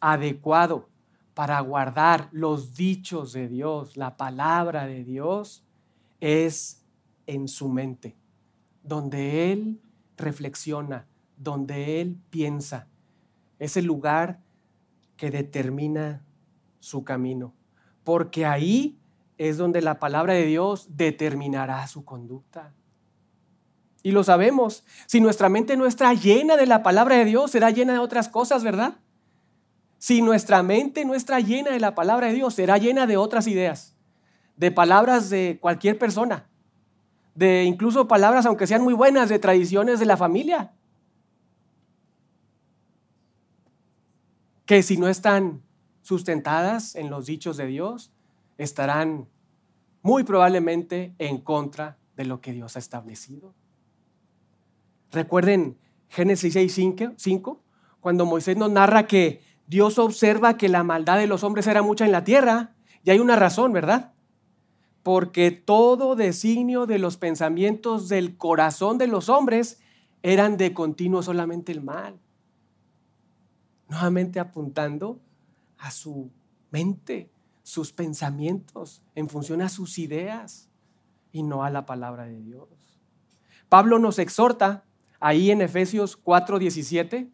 [0.00, 0.90] adecuado
[1.32, 5.64] para guardar los dichos de Dios, la palabra de Dios,
[6.20, 6.82] es
[7.26, 8.14] en su mente,
[8.82, 9.80] donde Él
[10.16, 11.06] reflexiona,
[11.44, 12.88] donde Él piensa.
[13.58, 14.40] Es el lugar
[15.16, 16.24] que determina
[16.80, 17.54] su camino,
[18.02, 18.98] porque ahí
[19.38, 22.72] es donde la palabra de Dios determinará su conducta.
[24.02, 24.84] Y lo sabemos.
[25.06, 28.28] Si nuestra mente no está llena de la palabra de Dios, será llena de otras
[28.28, 28.98] cosas, ¿verdad?
[29.98, 33.46] Si nuestra mente no está llena de la palabra de Dios, será llena de otras
[33.46, 33.96] ideas,
[34.56, 36.46] de palabras de cualquier persona,
[37.34, 40.72] de incluso palabras, aunque sean muy buenas, de tradiciones de la familia,
[44.66, 45.62] que si no están
[46.02, 48.12] sustentadas en los dichos de Dios,
[48.58, 49.28] estarán
[50.02, 53.54] muy probablemente en contra de lo que Dios ha establecido.
[55.10, 56.80] Recuerden Génesis 6,
[57.16, 57.60] 5,
[58.00, 62.04] cuando Moisés nos narra que Dios observa que la maldad de los hombres era mucha
[62.04, 64.12] en la tierra, y hay una razón, ¿verdad?
[65.02, 69.80] Porque todo designio de los pensamientos del corazón de los hombres
[70.22, 72.18] eran de continuo solamente el mal.
[73.88, 75.20] Nuevamente apuntando
[75.78, 76.30] a su
[76.70, 77.30] mente,
[77.62, 80.68] sus pensamientos, en función a sus ideas
[81.32, 82.68] y no a la palabra de Dios.
[83.68, 84.84] Pablo nos exhorta
[85.20, 87.30] ahí en Efesios 4:17,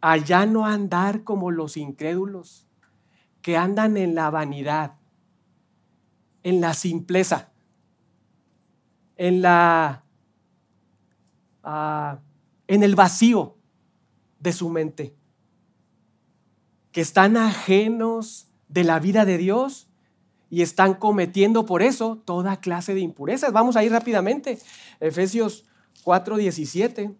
[0.00, 2.66] allá no andar como los incrédulos
[3.40, 4.96] que andan en la vanidad,
[6.42, 7.52] en la simpleza,
[9.16, 10.04] en la
[11.62, 12.18] ah,
[12.66, 13.56] en el vacío
[14.42, 15.14] de su mente,
[16.90, 19.88] que están ajenos de la vida de Dios
[20.50, 23.52] y están cometiendo por eso toda clase de impurezas.
[23.52, 24.58] Vamos a ir rápidamente.
[25.00, 25.64] Efesios
[26.04, 27.16] 4:17.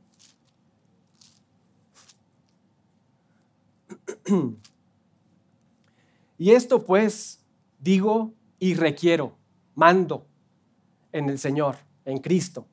[6.38, 7.44] Y esto pues
[7.78, 9.36] digo y requiero,
[9.74, 10.26] mando
[11.12, 12.66] en el Señor, en Cristo,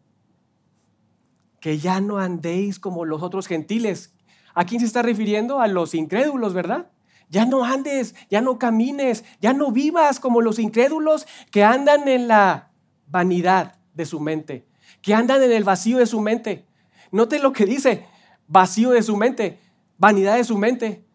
[1.59, 4.13] que ya no andéis como los otros gentiles.
[4.53, 5.59] ¿A quién se está refiriendo?
[5.59, 6.89] A los incrédulos, ¿verdad?
[7.29, 12.27] Ya no andes, ya no camines, ya no vivas como los incrédulos que andan en
[12.27, 12.71] la
[13.07, 14.67] vanidad de su mente,
[15.01, 16.65] que andan en el vacío de su mente.
[17.11, 18.05] Note lo que dice,
[18.47, 19.59] vacío de su mente,
[19.97, 21.05] vanidad de su mente.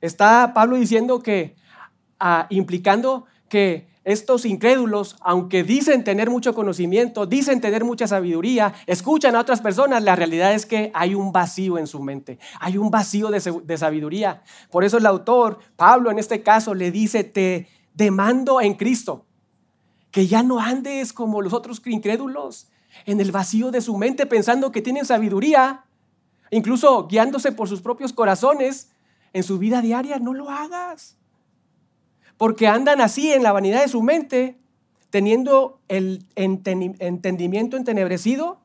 [0.00, 1.56] Está Pablo diciendo que,
[2.18, 9.36] ah, implicando que estos incrédulos, aunque dicen tener mucho conocimiento, dicen tener mucha sabiduría, escuchan
[9.36, 12.90] a otras personas, la realidad es que hay un vacío en su mente, hay un
[12.90, 14.42] vacío de, sabiduría.
[14.70, 19.26] Por eso el autor, Pablo en este caso, le dice, te demando en Cristo,
[20.10, 22.68] que ya no andes como los otros incrédulos,
[23.06, 25.84] en el vacío de su mente, pensando que tienen sabiduría,
[26.50, 28.90] incluso guiándose por sus propios corazones
[29.32, 31.16] en su vida diaria, no lo hagas
[32.42, 34.58] porque andan así en la vanidad de su mente,
[35.10, 38.60] teniendo el entendimiento entenebrecido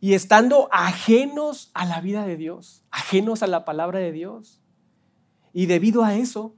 [0.00, 4.60] y estando ajenos a la vida de Dios, ajenos a la palabra de Dios.
[5.54, 6.56] Y debido a eso,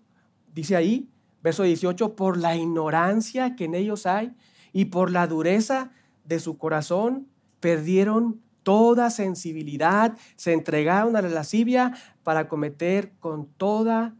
[0.52, 1.12] dice ahí,
[1.44, 4.34] verso 18, por la ignorancia que en ellos hay
[4.72, 5.92] y por la dureza
[6.24, 7.28] de su corazón,
[7.60, 11.92] perdieron toda sensibilidad, se entregaron a la lascivia
[12.24, 14.16] para cometer con toda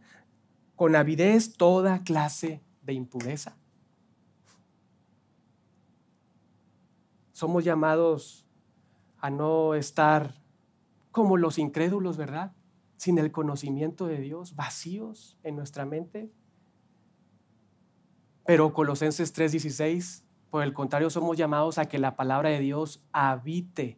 [0.77, 3.57] con avidez toda clase de impureza.
[7.33, 8.45] Somos llamados
[9.17, 10.35] a no estar
[11.11, 12.55] como los incrédulos, ¿verdad?
[12.95, 16.31] Sin el conocimiento de Dios, vacíos en nuestra mente.
[18.45, 23.97] Pero Colosenses 3:16, por el contrario, somos llamados a que la palabra de Dios habite,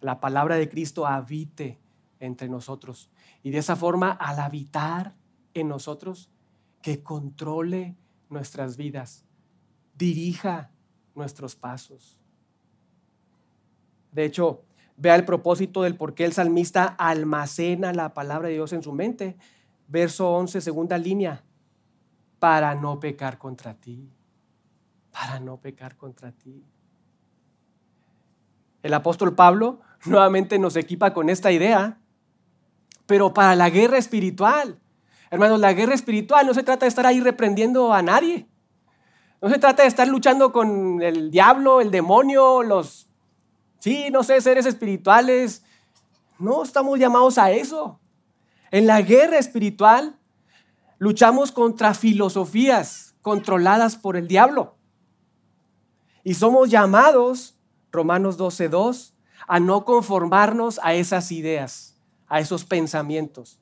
[0.00, 1.78] la palabra de Cristo habite
[2.18, 3.08] entre nosotros.
[3.46, 5.14] Y de esa forma, al habitar
[5.54, 6.32] en nosotros,
[6.82, 7.96] que controle
[8.28, 9.24] nuestras vidas,
[9.94, 10.72] dirija
[11.14, 12.18] nuestros pasos.
[14.10, 14.64] De hecho,
[14.96, 18.92] vea el propósito del por qué el salmista almacena la palabra de Dios en su
[18.92, 19.36] mente.
[19.86, 21.44] Verso 11, segunda línea,
[22.40, 24.10] para no pecar contra ti,
[25.12, 26.64] para no pecar contra ti.
[28.82, 32.00] El apóstol Pablo nuevamente nos equipa con esta idea
[33.06, 34.78] pero para la guerra espiritual.
[35.30, 38.48] Hermanos, la guerra espiritual no se trata de estar ahí reprendiendo a nadie.
[39.40, 43.08] No se trata de estar luchando con el diablo, el demonio, los,
[43.78, 45.64] sí, no sé, seres espirituales.
[46.38, 48.00] No estamos llamados a eso.
[48.70, 50.18] En la guerra espiritual
[50.98, 54.76] luchamos contra filosofías controladas por el diablo.
[56.24, 57.58] Y somos llamados,
[57.92, 59.12] Romanos 12.2,
[59.46, 61.95] a no conformarnos a esas ideas
[62.28, 63.58] a esos pensamientos.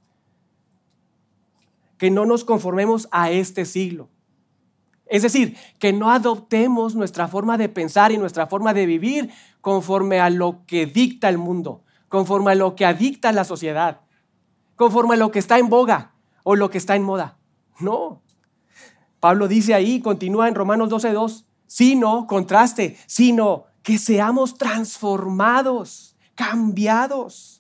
[1.99, 4.09] Que no nos conformemos a este siglo.
[5.07, 10.21] Es decir, que no adoptemos nuestra forma de pensar y nuestra forma de vivir conforme
[10.21, 14.01] a lo que dicta el mundo, conforme a lo que adicta la sociedad,
[14.77, 17.39] conforme a lo que está en boga o lo que está en moda.
[17.81, 18.23] No.
[19.21, 27.54] Pablo dice ahí, continúa en Romanos 12.2, sino, contraste, sino que seamos transformados, cambiados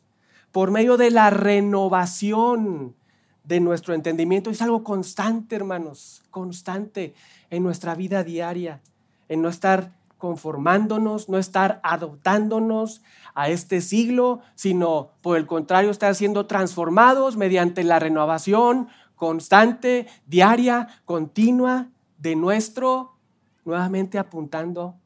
[0.54, 2.94] por medio de la renovación
[3.42, 4.50] de nuestro entendimiento.
[4.50, 7.12] Es algo constante, hermanos, constante
[7.50, 8.80] en nuestra vida diaria,
[9.28, 13.02] en no estar conformándonos, no estar adoptándonos
[13.34, 18.86] a este siglo, sino por el contrario, estar siendo transformados mediante la renovación
[19.16, 21.88] constante, diaria, continua
[22.18, 23.16] de nuestro,
[23.64, 25.00] nuevamente apuntando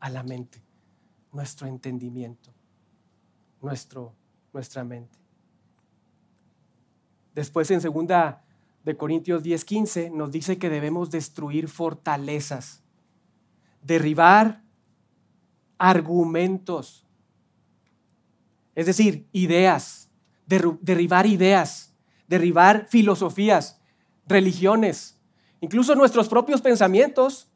[0.00, 0.64] a la mente,
[1.30, 2.54] nuestro entendimiento,
[3.60, 4.14] nuestro
[4.54, 5.18] nuestra mente.
[7.34, 8.44] Después en segunda
[8.84, 12.82] de Corintios 10:15 nos dice que debemos destruir fortalezas,
[13.82, 14.62] derribar
[15.76, 17.06] argumentos,
[18.74, 20.08] es decir, ideas,
[20.46, 21.94] derribar ideas,
[22.28, 23.80] derribar filosofías,
[24.26, 25.18] religiones,
[25.60, 27.50] incluso nuestros propios pensamientos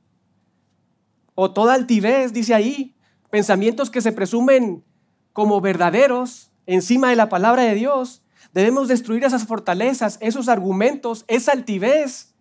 [1.35, 2.97] o toda altivez, dice ahí,
[3.31, 4.85] pensamientos que se presumen
[5.33, 8.23] como verdaderos, encima de la palabra de Dios.
[8.53, 12.35] Debemos destruir esas fortalezas, esos argumentos, esa altivez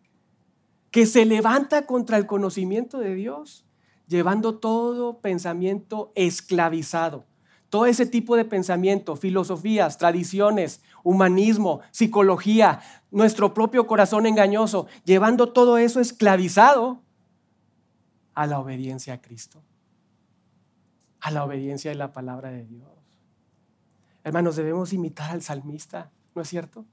[0.92, 3.66] que se levanta contra el conocimiento de Dios,
[4.08, 7.26] llevando todo pensamiento esclavizado.
[7.70, 12.80] Todo ese tipo de pensamiento, filosofías, tradiciones, humanismo, psicología,
[13.12, 17.02] nuestro propio corazón engañoso, llevando todo eso esclavizado
[18.34, 19.64] a la obediencia a Cristo,
[21.20, 22.97] a la obediencia de la palabra de Dios.
[24.28, 26.86] Hermanos, debemos imitar al salmista, ¿no es cierto?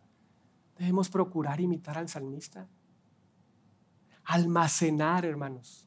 [0.79, 2.69] Debemos procurar imitar al salmista.
[4.23, 5.85] Almacenar, hermanos.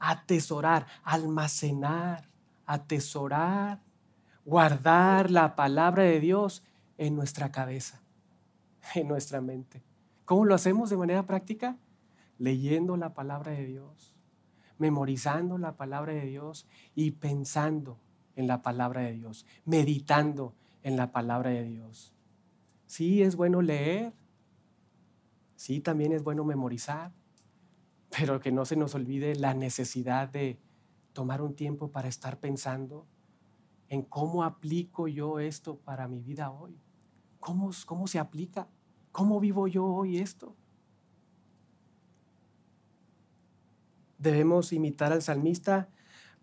[0.00, 2.28] Atesorar, almacenar,
[2.66, 3.84] atesorar,
[4.44, 6.64] guardar la palabra de Dios
[6.96, 8.02] en nuestra cabeza,
[8.96, 9.84] en nuestra mente.
[10.24, 11.76] ¿Cómo lo hacemos de manera práctica?
[12.36, 14.12] Leyendo la palabra de Dios,
[14.76, 18.00] memorizando la palabra de Dios y pensando
[18.38, 22.14] en la palabra de Dios, meditando en la palabra de Dios.
[22.86, 24.12] Sí, es bueno leer,
[25.56, 27.12] sí, también es bueno memorizar,
[28.16, 30.56] pero que no se nos olvide la necesidad de
[31.12, 33.06] tomar un tiempo para estar pensando
[33.88, 36.78] en cómo aplico yo esto para mi vida hoy.
[37.40, 38.68] ¿Cómo, cómo se aplica?
[39.10, 40.54] ¿Cómo vivo yo hoy esto?
[44.16, 45.88] Debemos imitar al salmista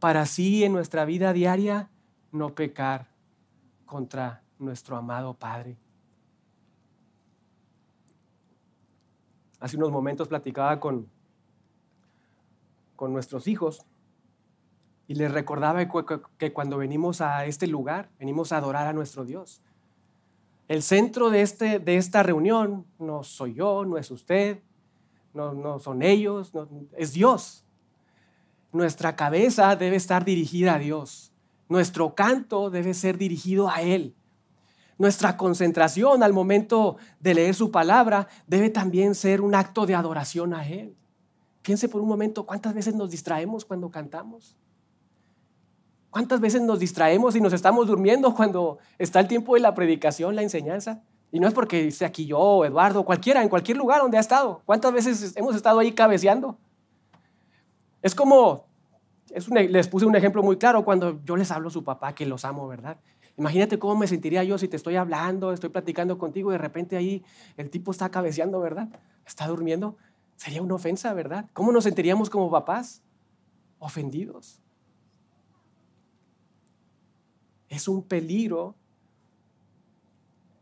[0.05, 1.89] para así en nuestra vida diaria
[2.31, 3.07] no pecar
[3.87, 5.79] contra nuestro amado Padre.
[9.59, 11.09] Hace unos momentos platicaba con,
[12.95, 13.83] con nuestros hijos
[15.07, 15.83] y les recordaba
[16.37, 19.63] que cuando venimos a este lugar, venimos a adorar a nuestro Dios.
[20.67, 24.61] El centro de, este, de esta reunión no soy yo, no es usted,
[25.33, 26.51] no, no son ellos,
[26.95, 27.64] es Dios.
[28.75, 31.31] Nuestra cabeza debe estar dirigida a Dios.
[31.69, 34.13] Nuestro canto debe ser dirigido a Él.
[34.97, 40.53] Nuestra concentración al momento de leer su palabra debe también ser un acto de adoración
[40.53, 40.93] a Él.
[41.61, 44.57] Piense por un momento cuántas veces nos distraemos cuando cantamos.
[46.09, 50.35] ¿Cuántas veces nos distraemos y nos estamos durmiendo cuando está el tiempo de la predicación,
[50.35, 51.01] la enseñanza?
[51.31, 54.63] Y no es porque esté aquí yo, Eduardo, cualquiera, en cualquier lugar donde ha estado.
[54.65, 56.57] ¿Cuántas veces hemos estado ahí cabeceando?
[58.05, 58.67] Es como,
[59.49, 62.45] les puse un ejemplo muy claro cuando yo les hablo a su papá que los
[62.45, 62.99] amo, ¿verdad?
[63.35, 66.97] Imagínate cómo me sentiría yo si te estoy hablando, estoy platicando contigo y de repente
[66.97, 67.23] ahí
[67.57, 68.89] el tipo está cabeceando, ¿verdad?
[69.25, 69.97] Está durmiendo.
[70.35, 71.49] Sería una ofensa, ¿verdad?
[71.53, 73.01] ¿Cómo nos sentiríamos como papás?
[73.79, 74.61] Ofendidos.
[77.69, 78.75] Es un peligro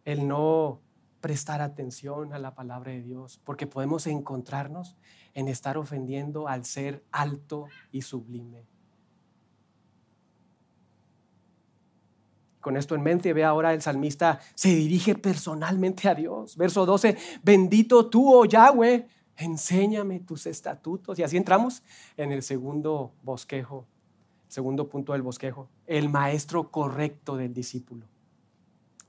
[0.05, 0.79] el no
[1.19, 4.95] prestar atención a la palabra de Dios, porque podemos encontrarnos
[5.33, 8.65] en estar ofendiendo al ser alto y sublime.
[12.63, 16.55] Con esto en mente, ve ahora el salmista se dirige personalmente a Dios.
[16.55, 19.05] Verso 12, bendito tú, oh Yahweh,
[19.35, 21.19] enséñame tus estatutos.
[21.19, 21.83] Y así entramos
[22.15, 23.85] en el segundo bosquejo,
[24.47, 28.05] segundo punto del bosquejo, el maestro correcto del discípulo.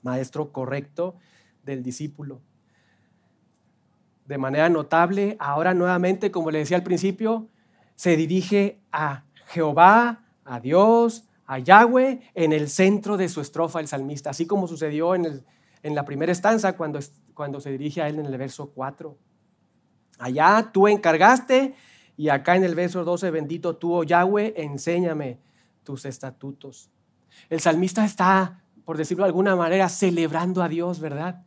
[0.03, 1.14] Maestro correcto
[1.62, 2.41] del discípulo.
[4.27, 7.49] De manera notable, ahora nuevamente, como le decía al principio,
[7.95, 13.89] se dirige a Jehová, a Dios, a Yahweh en el centro de su estrofa el
[13.89, 15.45] salmista, así como sucedió en,
[15.83, 16.99] la primera estanza cuando,
[17.35, 19.16] cuando se dirige a él en el verso 4.
[20.18, 21.75] Allá tú encargaste
[22.16, 25.41] y acá en el verso 12, bendito tú, oh Yahweh, enséñame
[25.83, 26.91] tus estatutos.
[27.51, 31.45] El salmista está, por decirlo de alguna manera, celebrando a Dios, ¿verdad?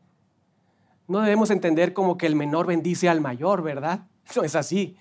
[1.07, 4.07] No debemos entender como que el menor bendice al mayor, ¿verdad?
[4.35, 4.97] No es así.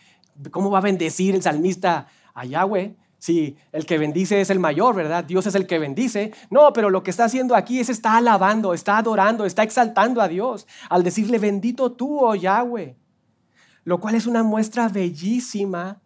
[0.51, 2.95] ¿Cómo va a bendecir el salmista a Yahweh?
[3.19, 5.25] Si el que bendice es el mayor, ¿verdad?
[5.25, 6.33] Dios es el que bendice.
[6.51, 10.29] No, pero lo que está haciendo aquí es está alabando, está adorando, está exaltando a
[10.29, 12.97] Dios al decirle, bendito tú, oh Yahweh.
[13.85, 16.01] Lo cual es una muestra bellísima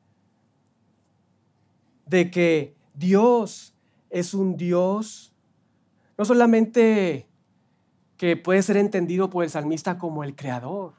[2.06, 3.74] de que Dios
[4.08, 5.30] es un Dios
[6.20, 7.29] no solamente
[8.20, 10.92] que puede ser entendido por el salmista como el creador,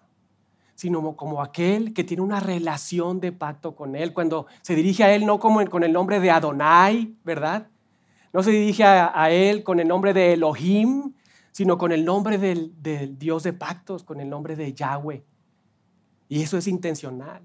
[0.74, 4.11] sino como aquel que tiene una relación de pacto con Él.
[4.11, 7.67] Cuando se dirige a Él no como con el nombre de Adonai, ¿verdad?
[8.34, 11.13] No se dirige a, Él con el nombre de Elohim,
[11.51, 12.74] sino con el nombre del,
[13.19, 15.24] Dios de pactos, con el nombre de Yahweh.
[16.28, 17.43] Y eso es intencional.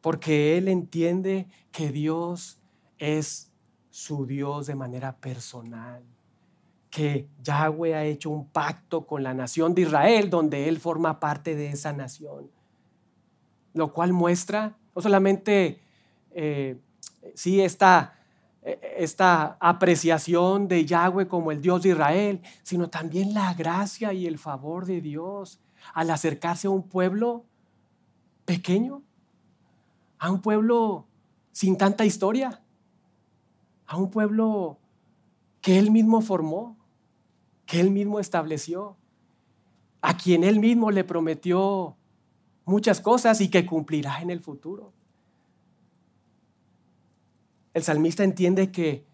[0.00, 2.58] Porque Él entiende que Dios
[2.96, 3.52] es
[3.90, 6.15] su Dios de manera personal
[6.96, 11.54] que Yahweh ha hecho un pacto con la nación de Israel, donde Él forma parte
[11.54, 12.50] de esa nación.
[13.74, 15.82] Lo cual muestra no solamente
[16.30, 16.80] eh,
[17.34, 18.14] sí, esta,
[18.62, 24.38] esta apreciación de Yahweh como el Dios de Israel, sino también la gracia y el
[24.38, 25.60] favor de Dios
[25.92, 27.44] al acercarse a un pueblo
[28.46, 29.02] pequeño,
[30.18, 31.08] a un pueblo
[31.52, 32.62] sin tanta historia,
[33.86, 34.78] a un pueblo
[35.60, 36.85] que él mismo formó,
[37.66, 38.96] que él mismo estableció,
[40.00, 41.96] a quien él mismo le prometió
[42.64, 44.92] muchas cosas y que cumplirá en el futuro.
[47.74, 49.04] El salmista entiende que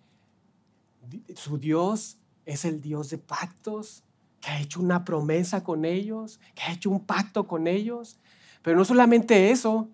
[1.35, 4.05] su Dios es el Dios de pactos,
[4.41, 8.19] que ha hecho una promesa con ellos, que ha hecho un pacto con ellos.
[8.63, 9.89] Pero no solamente eso,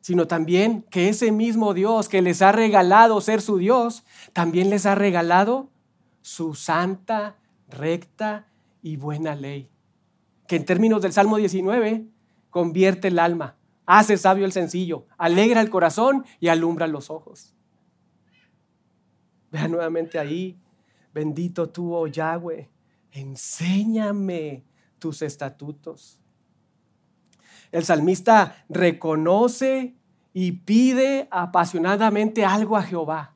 [0.00, 4.86] sino también que ese mismo Dios que les ha regalado ser su Dios, también les
[4.86, 5.70] ha regalado
[6.20, 7.36] su santa,
[7.68, 8.48] recta
[8.82, 9.70] y buena ley.
[10.46, 12.06] Que en términos del Salmo 19,
[12.50, 13.56] convierte el alma,
[13.86, 17.54] hace sabio el sencillo, alegra el corazón y alumbra los ojos.
[19.50, 20.58] Vean nuevamente ahí,
[21.12, 22.68] bendito tú, oh Yahweh,
[23.12, 24.64] enséñame
[24.98, 26.20] tus estatutos.
[27.72, 29.96] El salmista reconoce
[30.32, 33.34] y pide apasionadamente algo a Jehová.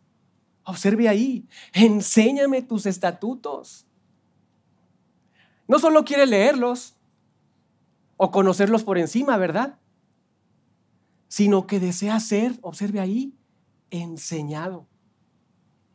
[0.62, 3.87] Observe ahí, enséñame tus estatutos.
[5.68, 6.96] No solo quiere leerlos
[8.16, 9.78] o conocerlos por encima, ¿verdad?
[11.28, 13.34] Sino que desea ser, observe ahí,
[13.90, 14.86] enseñado.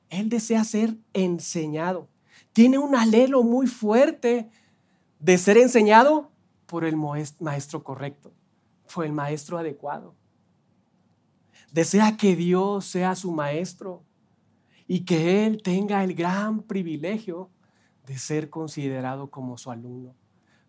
[0.09, 2.07] Él desea ser enseñado.
[2.53, 4.49] Tiene un alelo muy fuerte
[5.19, 6.29] de ser enseñado
[6.67, 6.95] por el
[7.39, 8.31] maestro correcto,
[8.93, 10.13] por el maestro adecuado.
[11.71, 14.03] Desea que Dios sea su maestro
[14.87, 17.49] y que Él tenga el gran privilegio
[18.05, 20.15] de ser considerado como su alumno.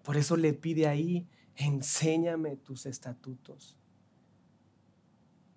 [0.02, 1.26] Por eso le pide ahí,
[1.56, 3.76] enséñame tus estatutos.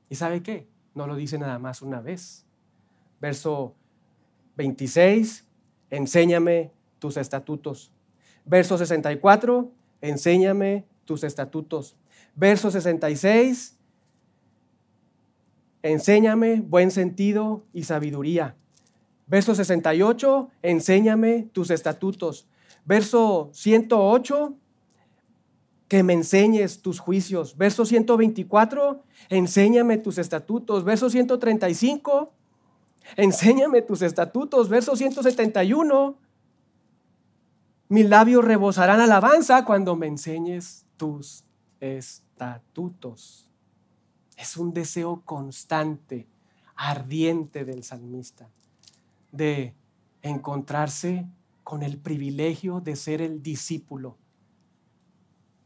[0.09, 0.67] ¿Y sabe qué?
[0.95, 2.45] No lo dice nada más una vez.
[3.19, 3.75] Verso
[4.55, 5.47] 26,
[5.89, 7.91] enséñame tus estatutos.
[8.45, 9.71] Verso 64,
[10.01, 11.97] enséñame tus estatutos.
[12.35, 13.77] Verso 66,
[15.83, 18.55] enséñame buen sentido y sabiduría.
[19.27, 22.47] Verso 68, enséñame tus estatutos.
[22.85, 24.55] Verso 108,
[25.87, 27.57] que me enseñes tus juicios.
[27.57, 30.83] Verso 124, enséñame tus estatutos.
[30.83, 32.33] Verso 135,
[33.17, 34.69] enséñame tus estatutos.
[34.69, 36.17] Verso 171,
[37.89, 41.45] mis labios rebosarán alabanza cuando me enseñes tus
[41.79, 43.49] estatutos.
[44.35, 46.27] Es un deseo constante,
[46.75, 48.49] ardiente del salmista,
[49.37, 49.73] de
[50.21, 51.27] encontrarse
[51.63, 54.17] con el privilegio de ser el discípulo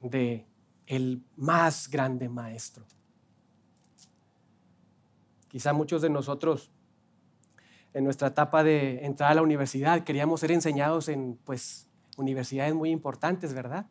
[0.01, 0.45] de
[0.87, 2.85] el más grande maestro.
[5.47, 6.71] Quizá muchos de nosotros
[7.93, 12.89] en nuestra etapa de entrar a la universidad queríamos ser enseñados en pues universidades muy
[12.89, 13.85] importantes, ¿verdad?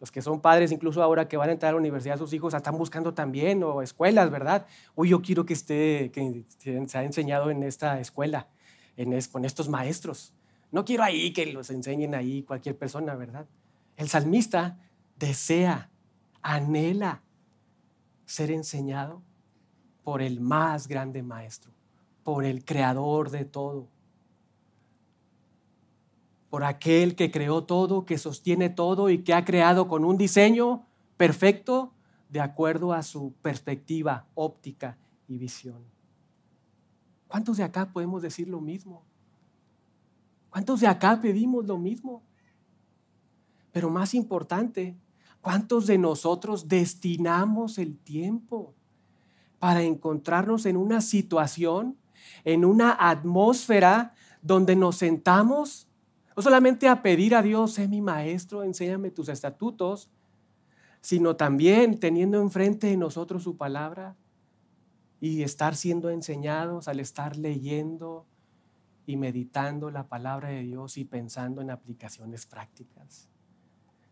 [0.00, 2.52] Los que son padres, incluso ahora que van a entrar a la universidad, sus hijos
[2.52, 4.66] están buscando también, o escuelas, ¿verdad?
[4.94, 6.44] Uy, yo quiero que esté, que
[6.86, 8.48] se ha enseñado en esta escuela,
[9.30, 10.32] con estos maestros.
[10.70, 13.46] No quiero ahí que los enseñen ahí cualquier persona, ¿verdad?
[13.96, 14.78] El salmista
[15.18, 15.90] desea,
[16.42, 17.22] anhela
[18.26, 19.22] ser enseñado
[20.02, 21.72] por el más grande maestro,
[22.22, 23.88] por el creador de todo,
[26.50, 30.86] por aquel que creó todo, que sostiene todo y que ha creado con un diseño
[31.16, 31.92] perfecto
[32.28, 35.93] de acuerdo a su perspectiva óptica y visión.
[37.34, 39.02] ¿Cuántos de acá podemos decir lo mismo?
[40.50, 42.22] ¿Cuántos de acá pedimos lo mismo?
[43.72, 44.96] Pero más importante,
[45.40, 48.72] ¿cuántos de nosotros destinamos el tiempo
[49.58, 51.96] para encontrarnos en una situación,
[52.44, 55.88] en una atmósfera donde nos sentamos
[56.36, 60.08] no solamente a pedir a Dios, sé mi maestro, enséñame tus estatutos,
[61.00, 64.14] sino también teniendo enfrente de nosotros su palabra
[65.26, 68.26] y estar siendo enseñados al estar leyendo
[69.06, 73.28] y meditando la palabra de Dios y pensando en aplicaciones prácticas.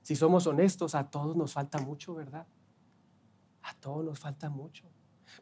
[0.03, 2.47] Si somos honestos, a todos nos falta mucho, ¿verdad?
[3.63, 4.85] A todos nos falta mucho.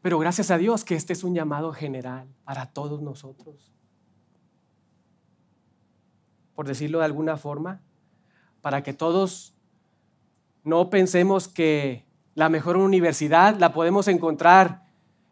[0.02, 3.72] Pero gracias a Dios que este es un llamado general para todos nosotros
[6.60, 7.80] por decirlo de alguna forma,
[8.60, 9.54] para que todos
[10.62, 12.04] no pensemos que
[12.34, 14.89] la mejor universidad la podemos encontrar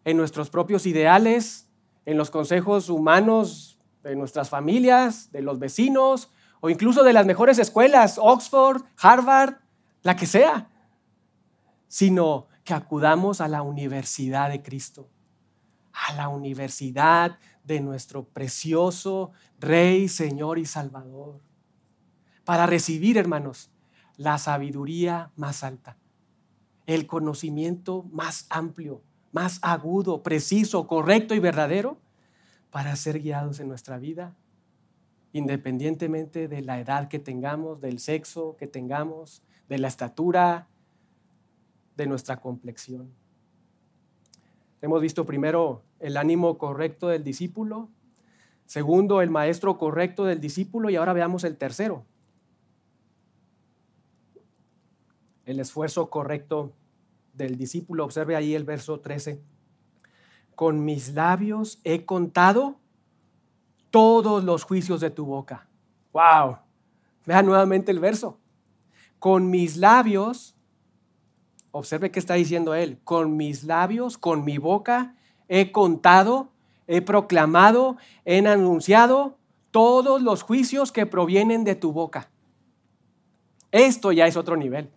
[0.08, 1.68] en nuestros propios ideales,
[2.06, 6.30] en los consejos humanos de nuestras familias, de los vecinos
[6.60, 9.56] o incluso de las mejores escuelas, Oxford, Harvard,
[10.02, 10.70] la que sea,
[11.88, 15.10] sino que acudamos a la universidad de Cristo,
[15.92, 21.42] a la universidad de nuestro precioso Rey, Señor y Salvador,
[22.44, 23.70] para recibir, hermanos,
[24.16, 25.98] la sabiduría más alta,
[26.86, 29.02] el conocimiento más amplio,
[29.32, 31.98] más agudo, preciso, correcto y verdadero
[32.70, 34.36] para ser guiados en nuestra vida,
[35.32, 40.68] independientemente de la edad que tengamos, del sexo que tengamos, de la estatura,
[41.96, 43.12] de nuestra complexión.
[44.80, 47.90] Hemos visto primero el ánimo correcto del discípulo,
[48.66, 52.04] segundo el maestro correcto del discípulo y ahora veamos el tercero,
[55.44, 56.74] el esfuerzo correcto
[57.38, 58.04] del discípulo.
[58.04, 59.40] Observe ahí el verso 13.
[60.54, 62.78] Con mis labios he contado
[63.90, 65.66] todos los juicios de tu boca.
[66.12, 66.58] ¡Wow!
[67.24, 68.38] Vean nuevamente el verso.
[69.18, 70.58] Con mis labios
[71.70, 72.98] Observe qué está diciendo él.
[73.04, 75.14] Con mis labios, con mi boca,
[75.48, 76.50] he contado,
[76.86, 79.36] he proclamado, he anunciado
[79.70, 82.30] todos los juicios que provienen de tu boca.
[83.70, 84.90] Esto ya es otro nivel.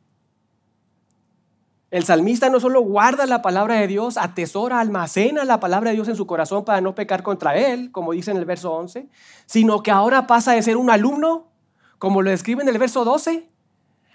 [1.92, 6.08] El salmista no solo guarda la palabra de Dios, atesora, almacena la palabra de Dios
[6.08, 9.10] en su corazón para no pecar contra él, como dice en el verso 11,
[9.46, 11.52] sino que ahora pasa de ser un alumno,
[12.00, 13.50] como lo describe en el verso 12,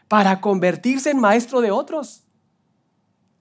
[0.09, 2.24] para convertirse en maestro de otros.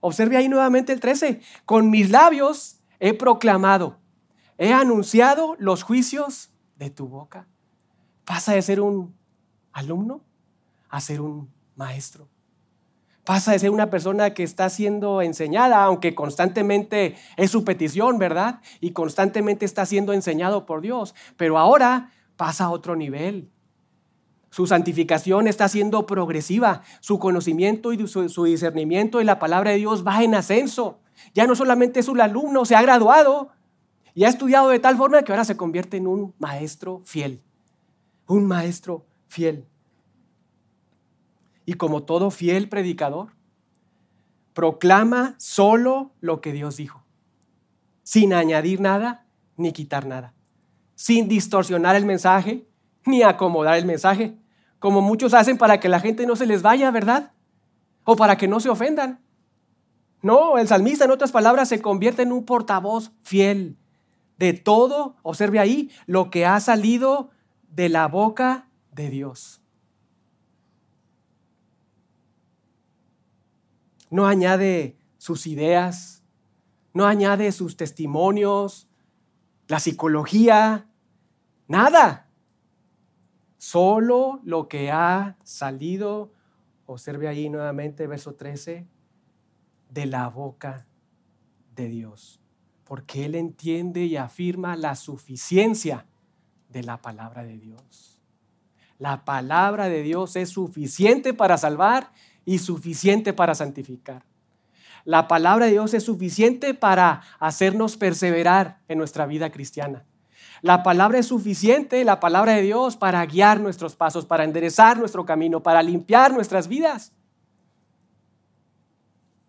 [0.01, 1.39] Observe ahí nuevamente el 13.
[1.65, 3.99] Con mis labios he proclamado,
[4.57, 7.47] he anunciado los juicios de tu boca.
[8.25, 9.15] Pasa de ser un
[9.71, 10.21] alumno
[10.89, 12.27] a ser un maestro.
[13.25, 18.61] Pasa de ser una persona que está siendo enseñada, aunque constantemente es su petición, ¿verdad?
[18.79, 21.15] Y constantemente está siendo enseñado por Dios.
[21.35, 23.49] Pero ahora pasa a otro nivel.
[24.51, 26.83] Su santificación está siendo progresiva.
[27.01, 31.01] Su conocimiento y su, discernimiento de la palabra de Dios va en ascenso.
[31.33, 33.49] Ya no solamente es un alumno, se ha graduado
[34.13, 37.41] y ha estudiado de tal forma que ahora se convierte en un maestro fiel.
[38.27, 39.65] Un maestro fiel.
[41.65, 43.35] Y como todo fiel predicador,
[44.53, 47.03] proclama solo lo que Dios dijo,
[48.03, 49.25] sin añadir nada
[49.57, 50.33] ni quitar nada,
[50.95, 52.67] sin distorsionar el mensaje
[53.05, 54.37] ni acomodar el mensaje,
[54.79, 57.33] como muchos hacen para que la gente no se les vaya, ¿verdad?
[58.03, 59.19] O para que no se ofendan.
[60.21, 63.77] No, el salmista, en otras palabras, se convierte en un portavoz fiel
[64.37, 67.29] de todo, observe ahí, lo que ha salido
[67.69, 69.61] de la boca de Dios.
[74.15, 76.23] No añade sus ideas,
[76.93, 78.87] no añade sus testimonios,
[79.67, 80.87] la psicología,
[81.67, 82.29] nada.
[83.57, 86.31] Solo lo que ha salido,
[86.85, 88.87] observe ahí nuevamente verso 13,
[89.89, 90.87] de la boca
[91.75, 92.39] de Dios.
[92.85, 96.05] Porque Él entiende y afirma la suficiencia
[96.69, 98.21] de la palabra de Dios.
[98.97, 102.13] La palabra de Dios es suficiente para salvar
[102.45, 104.23] y suficiente para santificar.
[105.03, 110.05] La palabra de Dios es suficiente para hacernos perseverar en nuestra vida cristiana.
[110.61, 115.25] La palabra es suficiente, la palabra de Dios, para guiar nuestros pasos, para enderezar nuestro
[115.25, 117.13] camino, para limpiar nuestras vidas.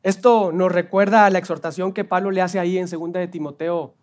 [0.03, 3.95] Esto nos recuerda a la exhortación que Pablo le hace ahí en 2 de Timoteo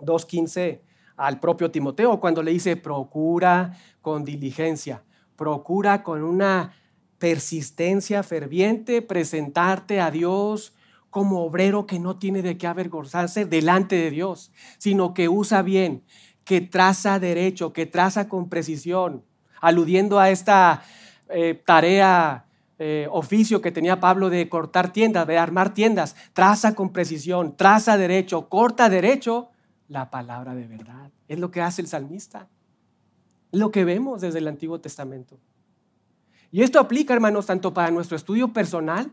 [0.00, 0.80] 2.15
[1.16, 5.02] al propio Timoteo, cuando le dice, procura con diligencia,
[5.36, 6.74] procura con una
[7.18, 10.74] persistencia ferviente presentarte a Dios
[11.10, 16.02] como obrero que no tiene de qué avergonzarse delante de Dios, sino que usa bien,
[16.44, 19.24] que traza derecho, que traza con precisión,
[19.60, 20.82] aludiendo a esta
[21.28, 22.46] eh, tarea,
[22.78, 27.96] eh, oficio que tenía Pablo de cortar tiendas, de armar tiendas, traza con precisión, traza
[27.96, 29.50] derecho, corta derecho
[29.88, 31.10] la palabra de verdad.
[31.28, 32.48] Es lo que hace el salmista,
[33.52, 35.38] lo que vemos desde el Antiguo Testamento.
[36.54, 39.10] Y esto aplica, hermanos, tanto para nuestro estudio personal,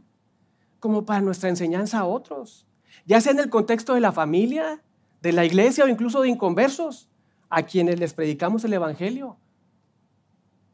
[0.80, 2.68] como para nuestra enseñanza a otros,
[3.04, 4.84] ya sea en el contexto de la familia,
[5.24, 7.10] de la iglesia o incluso de inconversos,
[7.50, 9.38] a quienes les predicamos el Evangelio.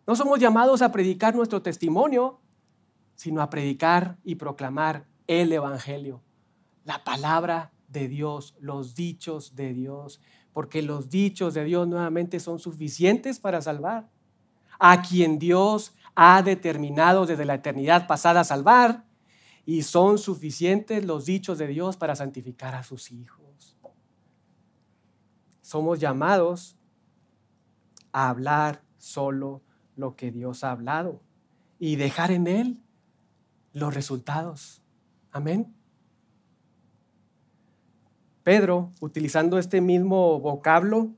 [0.05, 2.41] No somos llamados a predicar nuestro testimonio,
[3.15, 6.22] sino a predicar y proclamar el Evangelio,
[6.84, 10.20] la palabra de Dios, los dichos de Dios,
[10.51, 14.09] porque los dichos de Dios nuevamente son suficientes para salvar.
[14.80, 19.05] A quien Dios ha determinado desde la eternidad pasada salvar,
[19.68, 23.78] y son suficientes los dichos de Dios para santificar a sus hijos.
[25.61, 26.76] Somos llamados
[28.11, 29.61] a hablar solo
[29.95, 31.22] lo que Dios ha hablado
[31.78, 32.82] y dejar en Él
[33.74, 34.82] los resultados.
[35.32, 35.72] Amén.
[38.41, 41.11] Pedro, utilizando este mismo vocablo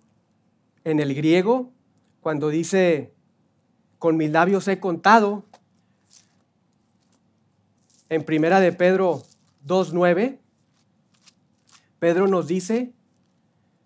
[0.83, 1.71] en el griego,
[2.19, 3.13] cuando dice,
[3.99, 5.43] con mis labios he contado,
[8.07, 9.21] en Primera de Pedro
[9.67, 10.39] 2.9,
[11.99, 12.93] Pedro nos dice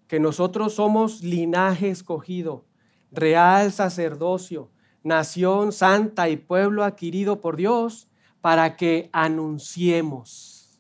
[0.08, 2.64] que nosotros somos linaje escogido,
[3.12, 4.70] real sacerdocio,
[5.04, 8.08] nación santa y pueblo adquirido por Dios
[8.40, 10.80] para que anunciemos,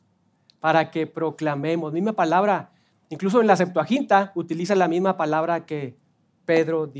[0.59, 1.91] para que proclamemos.
[1.91, 2.71] Misma palabra,
[3.09, 5.97] incluso en la Septuaginta utiliza la misma palabra que
[6.45, 6.91] Pedro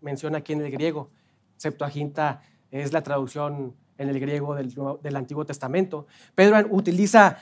[0.00, 1.10] menciona aquí en el griego.
[1.58, 2.40] Septuaginta
[2.70, 6.06] es la traducción en el griego del, del Antiguo Testamento.
[6.34, 7.38] Pedro utiliza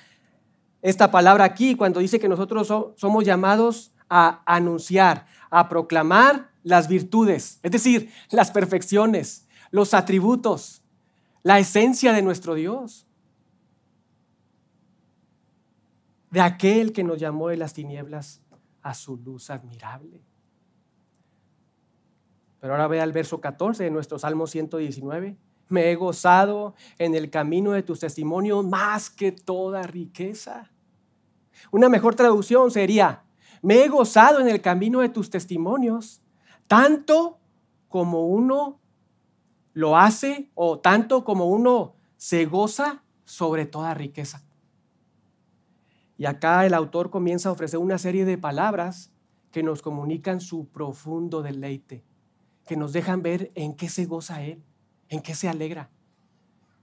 [0.83, 7.61] esta palabra aquí cuando dice que nosotros somos llamados a anunciar, a proclamar las virtudes,
[7.63, 10.83] es decir, las perfecciones, los atributos,
[11.43, 13.07] la esencia de nuestro Dios,
[16.31, 18.41] de aquel que nos llamó de las tinieblas
[18.83, 20.21] a su luz admirable.
[22.67, 25.37] Pero ahora ve al verso 14 de nuestro Salmo 119.
[25.69, 30.73] Me he gozado en el camino de tus testimonios más que toda riqueza.
[31.71, 33.23] Una mejor traducción sería,
[33.63, 36.23] me he gozado en el camino de tus testimonios,
[36.67, 37.39] tanto
[37.89, 38.81] como uno
[39.73, 44.43] lo hace o tanto como uno se goza sobre toda riqueza.
[46.19, 49.13] Y acá el autor comienza a ofrecer una serie de palabras
[49.53, 52.03] que nos comunican su profundo deleite,
[52.67, 54.63] que nos dejan ver en qué se goza él,
[55.09, 55.89] en qué se alegra,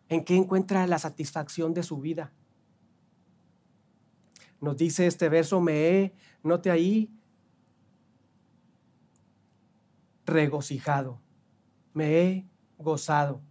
[0.08, 2.32] en qué encuentra la satisfacción de su vida.
[4.62, 7.12] Nos dice este verso, me he note ahí,
[10.26, 11.20] regocijado,
[11.94, 13.42] me he gozado.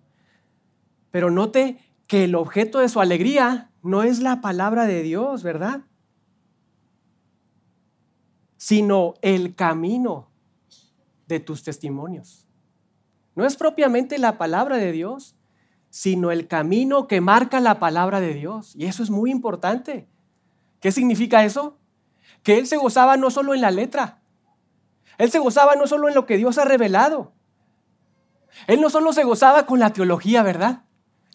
[1.11, 5.83] Pero note que el objeto de su alegría no es la palabra de Dios, ¿verdad?
[8.57, 10.32] Sino el camino
[11.33, 12.47] de tus testimonios.
[13.35, 15.37] No es propiamente la palabra de Dios,
[15.91, 18.75] sino el camino que marca la palabra de Dios.
[18.77, 20.09] Y eso es muy importante.
[20.81, 21.79] ¿Qué significa eso?
[22.43, 24.21] que él se gozaba no solo en la letra,
[25.19, 27.33] él se gozaba no solo en lo que Dios ha revelado,
[28.67, 30.85] él no solo se gozaba con la teología, ¿verdad?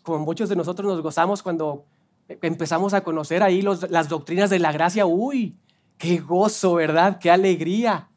[0.04, 1.86] Como muchos de nosotros nos gozamos cuando
[2.28, 5.58] empezamos a conocer ahí las doctrinas de la gracia, uy,
[5.98, 7.18] qué gozo, ¿verdad?
[7.20, 8.10] Qué alegría.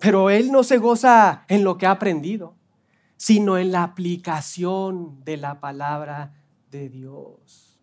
[0.00, 2.54] Pero él no se goza en lo que ha aprendido,
[3.16, 6.32] sino en la aplicación de la palabra
[6.70, 7.78] de Dios.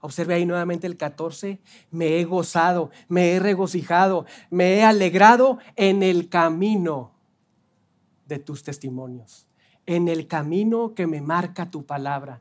[0.00, 1.60] Observe ahí nuevamente el 14.
[1.90, 7.10] Me he gozado, me he regocijado, me he alegrado en el camino
[8.26, 9.48] de tus testimonios,
[9.84, 12.40] en el camino que me marca tu palabra,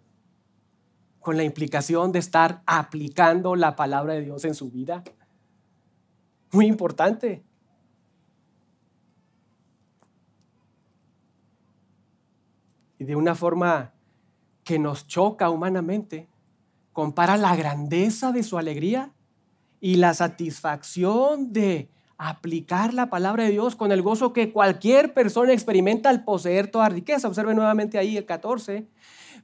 [1.19, 5.03] con la implicación de estar aplicando la palabra de Dios en su vida.
[6.51, 7.43] Muy importante.
[12.99, 13.93] Y de una forma
[14.63, 16.27] que nos choca humanamente,
[16.93, 19.11] compara la grandeza de su alegría
[19.79, 25.53] y la satisfacción de aplicar la palabra de Dios con el gozo que cualquier persona
[25.53, 27.27] experimenta al poseer toda riqueza.
[27.27, 28.87] Observe nuevamente ahí el 14.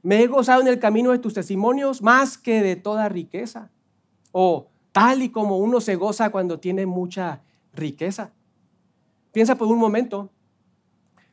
[0.02, 3.70] Me he gozado en el camino de tus testimonios más que de toda riqueza.
[4.32, 7.42] O tal y como uno se goza cuando tiene mucha
[7.74, 8.32] riqueza.
[9.32, 10.30] Piensa por un momento,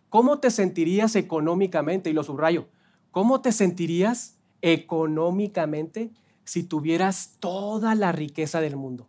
[0.10, 2.10] ¿cómo te sentirías económicamente?
[2.10, 2.68] Y lo subrayo,
[3.12, 6.12] ¿cómo te sentirías económicamente
[6.44, 9.08] si tuvieras toda la riqueza del mundo?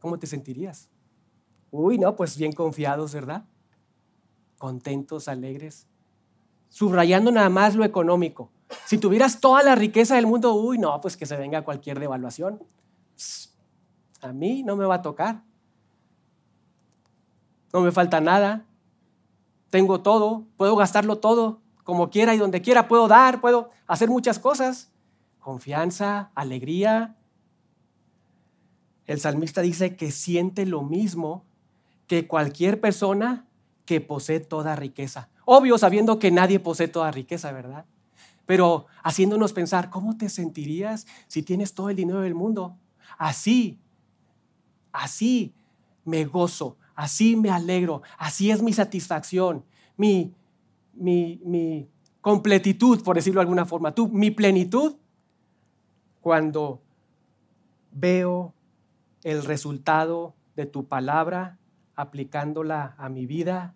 [0.00, 0.88] ¿Cómo te sentirías?
[1.70, 3.44] Uy, no, pues bien confiados, ¿verdad?
[4.58, 5.86] Contentos, alegres.
[6.68, 8.50] Subrayando nada más lo económico.
[8.84, 12.62] Si tuvieras toda la riqueza del mundo, uy, no, pues que se venga cualquier devaluación.
[14.20, 15.42] A mí no me va a tocar.
[17.72, 18.66] No me falta nada.
[19.70, 24.40] Tengo todo, puedo gastarlo todo como quiera y donde quiera puedo dar, puedo hacer muchas
[24.40, 24.90] cosas.
[25.38, 27.16] Confianza, alegría.
[29.06, 31.44] El salmista dice que siente lo mismo
[32.08, 33.46] que cualquier persona
[33.84, 35.28] que posee toda riqueza.
[35.44, 37.86] Obvio, sabiendo que nadie posee toda riqueza, ¿verdad?
[38.46, 42.76] Pero haciéndonos pensar, ¿cómo te sentirías si tienes todo el dinero del mundo?
[43.16, 43.78] Así,
[44.92, 45.54] así
[46.04, 49.64] me gozo, así me alegro, así es mi satisfacción,
[49.96, 50.34] mi,
[50.94, 51.88] mi,
[52.20, 54.96] completitud, por decirlo de alguna forma, tú, mi plenitud,
[56.20, 56.82] cuando
[57.92, 58.52] veo
[59.22, 61.58] el resultado de tu palabra,
[61.94, 63.74] aplicándola a mi vida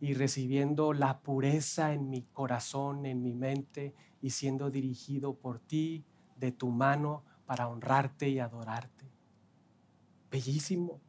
[0.00, 6.04] y recibiendo la pureza en mi corazón, en mi mente y siendo dirigido por ti,
[6.36, 9.04] de tu mano, para honrarte y adorarte.
[10.30, 11.00] Bellísimo.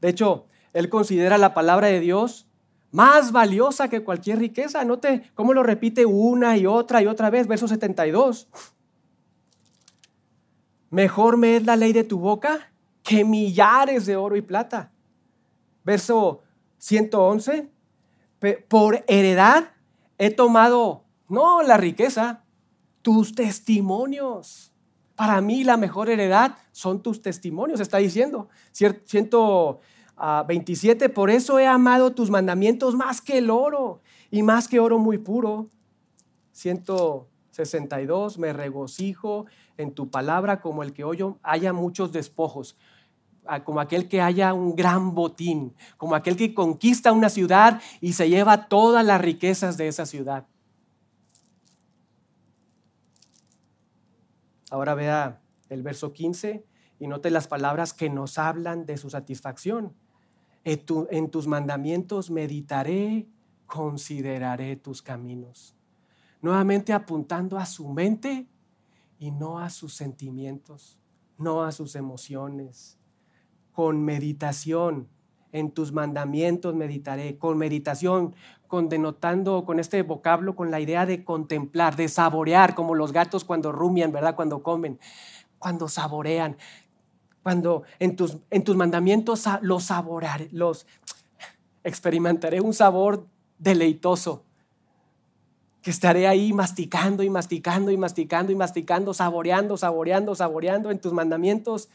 [0.00, 2.46] De hecho, él considera la palabra de Dios
[2.92, 4.84] más valiosa que cualquier riqueza.
[4.84, 8.48] Note cómo lo repite una y otra y otra vez, verso 72.
[10.90, 12.70] Mejor me es la ley de tu boca
[13.02, 14.92] que millares de oro y plata.
[15.84, 16.42] Verso
[16.78, 17.70] 111.
[18.68, 19.70] Por heredad
[20.18, 22.44] he tomado, no la riqueza,
[23.00, 24.72] tus testimonios.
[25.14, 28.48] Para mí la mejor heredad son tus testimonios, está diciendo.
[30.16, 34.00] 127, por eso he amado tus mandamientos más que el oro
[34.30, 35.70] y más que oro muy puro.
[36.52, 39.46] 162, me regocijo
[39.76, 42.76] en tu palabra como el que hoy haya muchos despojos,
[43.64, 48.28] como aquel que haya un gran botín, como aquel que conquista una ciudad y se
[48.28, 50.46] lleva todas las riquezas de esa ciudad.
[54.70, 56.64] Ahora vea el verso 15
[56.98, 59.94] y note las palabras que nos hablan de su satisfacción.
[60.64, 63.26] En, tus mandamientos meditaré,
[63.66, 65.74] consideraré tus caminos.
[66.40, 68.46] Nuevamente apuntando a su mente
[69.18, 70.98] y no a sus sentimientos,
[71.38, 72.98] no a sus emociones.
[73.72, 75.08] Con meditación,
[75.52, 78.34] en tus mandamientos meditaré, con meditación,
[78.66, 83.44] con denotando con este vocablo, con la idea de contemplar, de saborear, como los gatos
[83.44, 84.34] cuando rumian, ¿verdad?
[84.34, 84.98] Cuando comen,
[85.58, 86.56] cuando saborean,
[87.42, 90.86] cuando en tus, en tus mandamientos los saborearé, los
[91.84, 93.26] experimentaré un sabor
[93.58, 94.44] deleitoso
[95.82, 101.12] que estaré ahí masticando y masticando y masticando y masticando, saboreando, saboreando, saboreando en tus
[101.12, 101.88] mandamientos.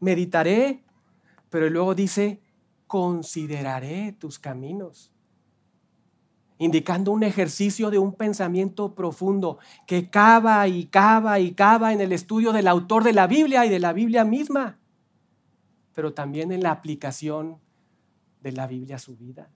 [0.00, 0.82] Meditaré,
[1.48, 2.40] pero luego dice,
[2.88, 5.13] consideraré tus caminos.
[6.58, 12.12] Indicando un ejercicio de un pensamiento profundo que cava y cava y cava en el
[12.12, 14.78] estudio del autor de la Biblia y de la Biblia misma,
[15.94, 17.58] pero también en la aplicación
[18.40, 19.50] de la Biblia a su vida.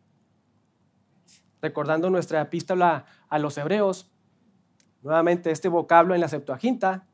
[1.60, 4.10] Recordando nuestra epístola a los hebreos,
[5.02, 7.07] nuevamente este vocablo en la Septuaginta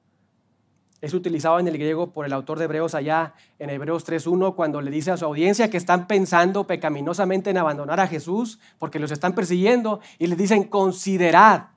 [1.05, 4.81] es utilizado en el griego por el autor de Hebreos allá en Hebreos 3.1 cuando
[4.81, 9.11] le dice a su audiencia que están pensando pecaminosamente en abandonar a Jesús porque los
[9.11, 11.69] están persiguiendo y les dicen considerad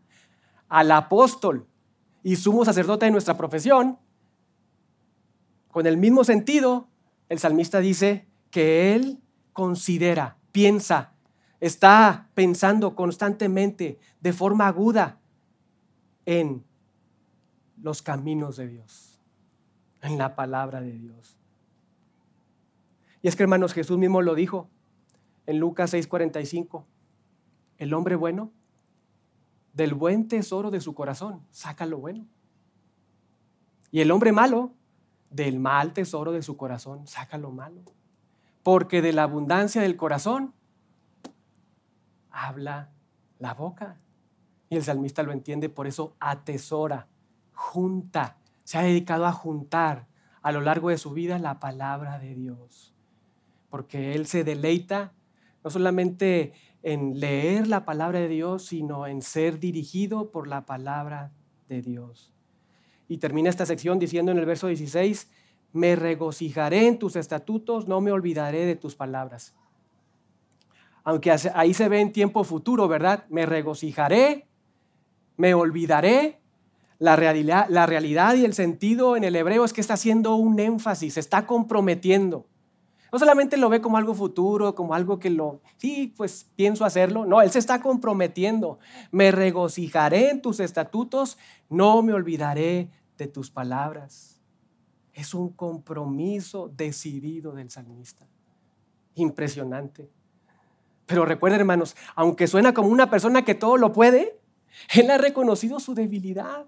[0.70, 1.68] al apóstol
[2.24, 4.00] y sumo sacerdote de nuestra profesión.
[5.72, 6.88] Con el mismo sentido,
[7.28, 9.20] el salmista dice que él
[9.52, 11.12] considera, piensa,
[11.60, 15.20] está pensando constantemente de forma aguda
[16.26, 16.64] en
[17.82, 19.07] los caminos de Dios,
[20.02, 21.38] en la palabra de Dios.
[23.22, 24.70] Y es que hermanos, Jesús mismo lo dijo
[25.46, 26.86] en Lucas 6:45,
[27.78, 28.52] el hombre bueno,
[29.74, 32.26] del buen tesoro de su corazón, saca lo bueno.
[33.92, 34.74] Y el hombre malo,
[35.30, 37.82] del mal tesoro de su corazón, saca lo malo.
[38.64, 40.54] Porque de la abundancia del corazón
[42.32, 42.90] habla
[43.40, 43.98] la boca.
[44.70, 47.08] Y el salmista lo entiende, por eso atesora,
[47.54, 48.38] junta,
[48.68, 50.08] se ha dedicado a juntar
[50.42, 52.94] a lo largo de su vida la palabra de Dios.
[53.70, 55.14] Porque él se deleita
[55.64, 56.52] no solamente
[56.84, 61.32] en leer la palabra de Dios, sino en ser dirigido por la palabra
[61.70, 62.34] de Dios.
[63.08, 65.32] Y termina esta sección diciendo en el verso 16,
[65.72, 69.56] me regocijaré en tus estatutos, no me olvidaré de tus palabras
[71.08, 73.24] aunque ahí se ve en tiempo futuro, ¿verdad?
[73.30, 74.46] Me regocijaré,
[75.38, 76.42] me olvidaré.
[77.00, 80.60] La realidad, la realidad y el sentido en el hebreo es que está haciendo un
[80.60, 82.48] énfasis, se está comprometiendo.
[83.12, 87.26] No solamente lo ve como algo futuro, como algo que lo, sí, pues pienso hacerlo.
[87.26, 88.80] No, él se está comprometiendo.
[89.12, 91.38] Me regocijaré en tus estatutos,
[91.70, 94.42] no me olvidaré de tus palabras.
[95.14, 98.28] Es un compromiso decidido del salmista.
[99.16, 100.10] Impresionante.
[101.06, 104.40] Pero recuerden, hermanos, aunque suena como una persona que todo lo puede,
[104.94, 106.66] Él ha reconocido su debilidad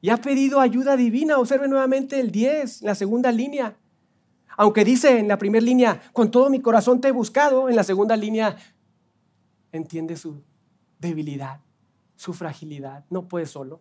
[0.00, 1.38] y ha pedido ayuda divina.
[1.38, 3.76] Observe nuevamente el 10, la segunda línea.
[4.56, 7.84] Aunque dice en la primera línea, con todo mi corazón te he buscado, en la
[7.84, 8.56] segunda línea
[9.72, 10.42] entiende su
[10.98, 11.60] debilidad,
[12.16, 13.04] su fragilidad.
[13.10, 13.80] No puede solo.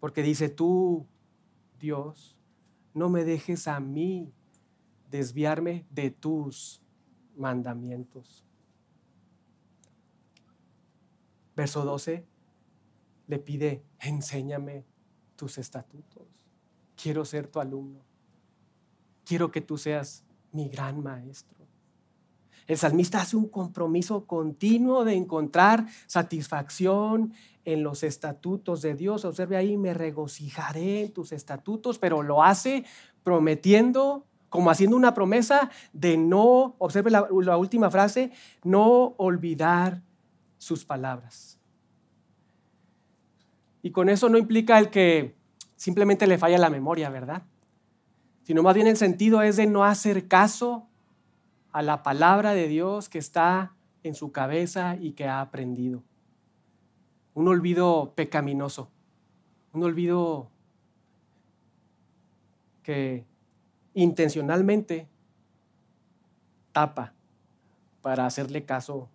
[0.00, 1.06] Porque dice, tú,
[1.78, 2.36] Dios,
[2.92, 4.32] no me dejes a mí
[5.10, 6.82] desviarme de tus
[7.36, 8.44] mandamientos.
[11.54, 12.26] Verso 12
[13.26, 14.84] le pide, enséñame
[15.36, 16.26] tus estatutos.
[17.00, 18.00] Quiero ser tu alumno.
[19.24, 21.56] Quiero que tú seas mi gran maestro.
[22.66, 27.32] El salmista hace un compromiso continuo de encontrar satisfacción
[27.64, 29.24] en los estatutos de Dios.
[29.24, 32.84] Observe ahí, me regocijaré en tus estatutos, pero lo hace
[33.22, 40.02] prometiendo como haciendo una promesa de no, observe la, la última frase, no olvidar
[40.56, 41.55] sus palabras.
[43.86, 45.36] Y con eso no implica el que
[45.76, 47.44] simplemente le falla la memoria, ¿verdad?
[48.42, 50.88] Sino más bien el sentido es de no hacer caso
[51.70, 56.02] a la palabra de Dios que está en su cabeza y que ha aprendido.
[57.34, 58.90] Un olvido pecaminoso,
[59.72, 60.50] un olvido
[62.82, 63.24] que
[63.94, 65.06] intencionalmente
[66.72, 67.12] tapa
[68.02, 69.08] para hacerle caso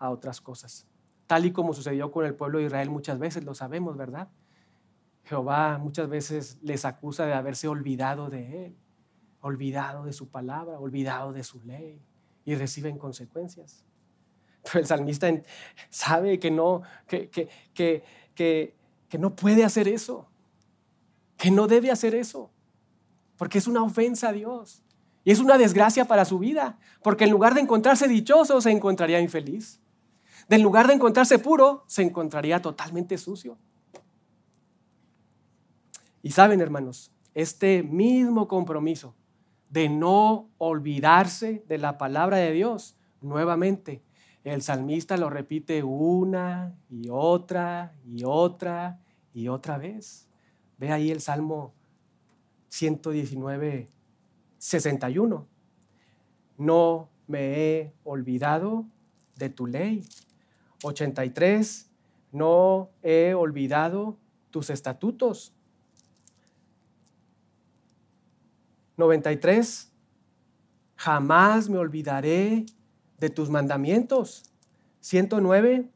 [0.00, 0.84] a otras cosas,
[1.26, 4.28] tal y como sucedió con el pueblo de Israel muchas veces, lo sabemos, ¿verdad?
[5.24, 8.76] Jehová muchas veces les acusa de haberse olvidado de Él
[9.46, 12.00] olvidado de su palabra, olvidado de su ley
[12.44, 13.84] y reciben consecuencias.
[14.64, 15.28] Pero el salmista
[15.88, 18.02] sabe que no, que, que,
[18.34, 20.28] que no puede hacer eso,
[21.36, 22.50] que no debe hacer eso,
[23.36, 24.82] porque es una ofensa a Dios
[25.22, 29.20] y es una desgracia para su vida, porque en lugar de encontrarse dichoso, se encontraría
[29.20, 29.80] infeliz.
[30.48, 33.58] En lugar de encontrarse puro, se encontraría totalmente sucio.
[36.22, 39.14] Y saben, hermanos, este mismo compromiso
[39.70, 42.96] de no olvidarse de la palabra de Dios.
[43.20, 44.02] Nuevamente,
[44.44, 49.00] el salmista lo repite una y otra y otra
[49.34, 50.28] y otra vez.
[50.78, 51.74] Ve ahí el Salmo
[52.68, 53.88] 119,
[54.58, 55.46] 61.
[56.58, 58.86] No me he olvidado
[59.36, 60.04] de tu ley.
[60.82, 61.90] 83.
[62.32, 64.18] No he olvidado
[64.50, 65.52] tus estatutos.
[68.96, 69.92] 93.
[70.96, 72.66] Jamás me olvidaré
[73.18, 74.44] de tus mandamientos.
[75.00, 75.90] 109.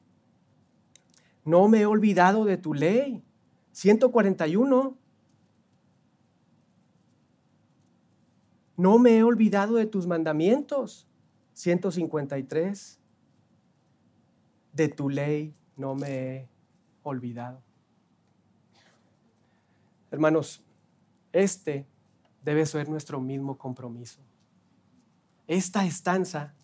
[1.45, 3.25] No me he olvidado de tu ley.
[3.73, 4.97] 141.
[8.77, 11.07] No me he olvidado de tus mandamientos.
[11.55, 13.00] 153.
[14.81, 16.49] De tu ley no me he
[17.03, 17.61] olvidado.
[20.11, 20.65] Hermanos,
[21.35, 21.85] este
[22.43, 24.21] debe ser nuestro mismo compromiso.
[25.47, 26.55] Esta estanza,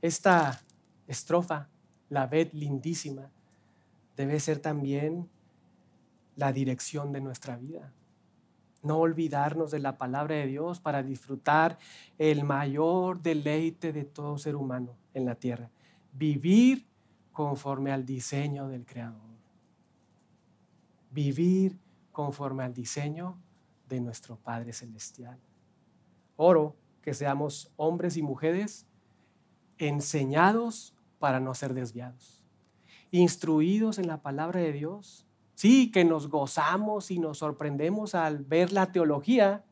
[0.00, 0.60] esta
[1.08, 1.66] estrofa,
[2.10, 3.28] la ved lindísima,
[4.16, 5.28] debe ser también
[6.36, 7.92] la dirección de nuestra vida.
[8.84, 11.76] No olvidarnos de la palabra de Dios para disfrutar
[12.18, 15.70] el mayor deleite de todo ser humano en la tierra.
[16.12, 16.88] Vivir
[17.40, 19.30] conforme al diseño del Creador.
[21.10, 21.78] Vivir
[22.12, 23.38] conforme al diseño
[23.88, 25.38] de nuestro Padre Celestial.
[26.36, 28.86] Oro que seamos hombres y mujeres
[29.78, 32.44] enseñados para no ser desviados,
[33.10, 35.26] instruidos en la palabra de Dios.
[35.54, 39.64] Sí, que nos gozamos y nos sorprendemos al ver la teología,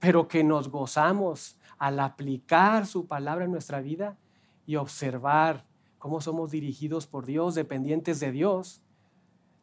[0.00, 4.18] pero que nos gozamos al aplicar su palabra en nuestra vida
[4.66, 5.64] y observar
[6.06, 8.80] cómo somos dirigidos por Dios, dependientes de Dios,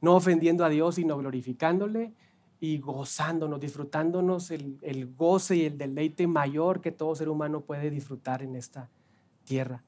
[0.01, 2.11] no ofendiendo a Dios, sino glorificándole
[2.59, 7.89] y gozándonos, disfrutándonos el, el, goce y el deleite mayor que todo ser humano puede
[7.89, 8.89] disfrutar en esta
[9.45, 9.85] tierra.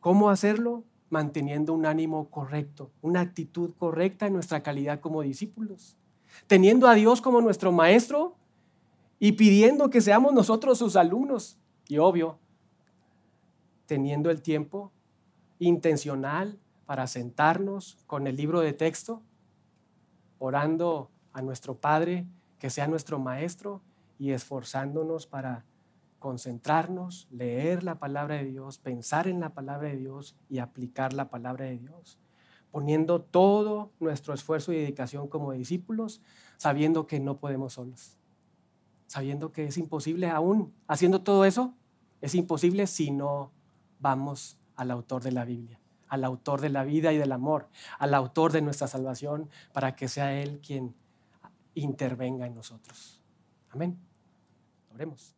[0.00, 0.84] ¿Cómo hacerlo?
[1.08, 5.96] Manteniendo un ánimo correcto, una actitud correcta en nuestra calidad como discípulos,
[6.46, 8.36] teniendo a Dios como nuestro maestro
[9.18, 11.56] y pidiendo que seamos nosotros sus alumnos.
[11.88, 12.36] Y obvio,
[13.86, 14.92] teniendo el tiempo
[15.58, 19.22] intencional para sentarnos con el libro de texto,
[20.38, 22.26] orando a nuestro Padre,
[22.58, 23.82] que sea nuestro Maestro,
[24.18, 25.64] y esforzándonos para
[26.18, 31.30] concentrarnos, leer la palabra de Dios, pensar en la palabra de Dios y aplicar la
[31.30, 32.18] palabra de Dios,
[32.70, 36.20] poniendo todo nuestro esfuerzo y dedicación como discípulos,
[36.56, 38.16] sabiendo que no podemos solos,
[39.06, 40.74] sabiendo que es imposible aún.
[40.88, 41.74] Haciendo todo eso,
[42.20, 43.52] es imposible si no
[44.00, 47.68] vamos al autor de la Biblia, al autor de la vida y del amor,
[47.98, 50.94] al autor de nuestra salvación, para que sea Él quien
[51.74, 53.20] intervenga en nosotros.
[53.70, 53.98] Amén.
[54.94, 55.37] Oremos.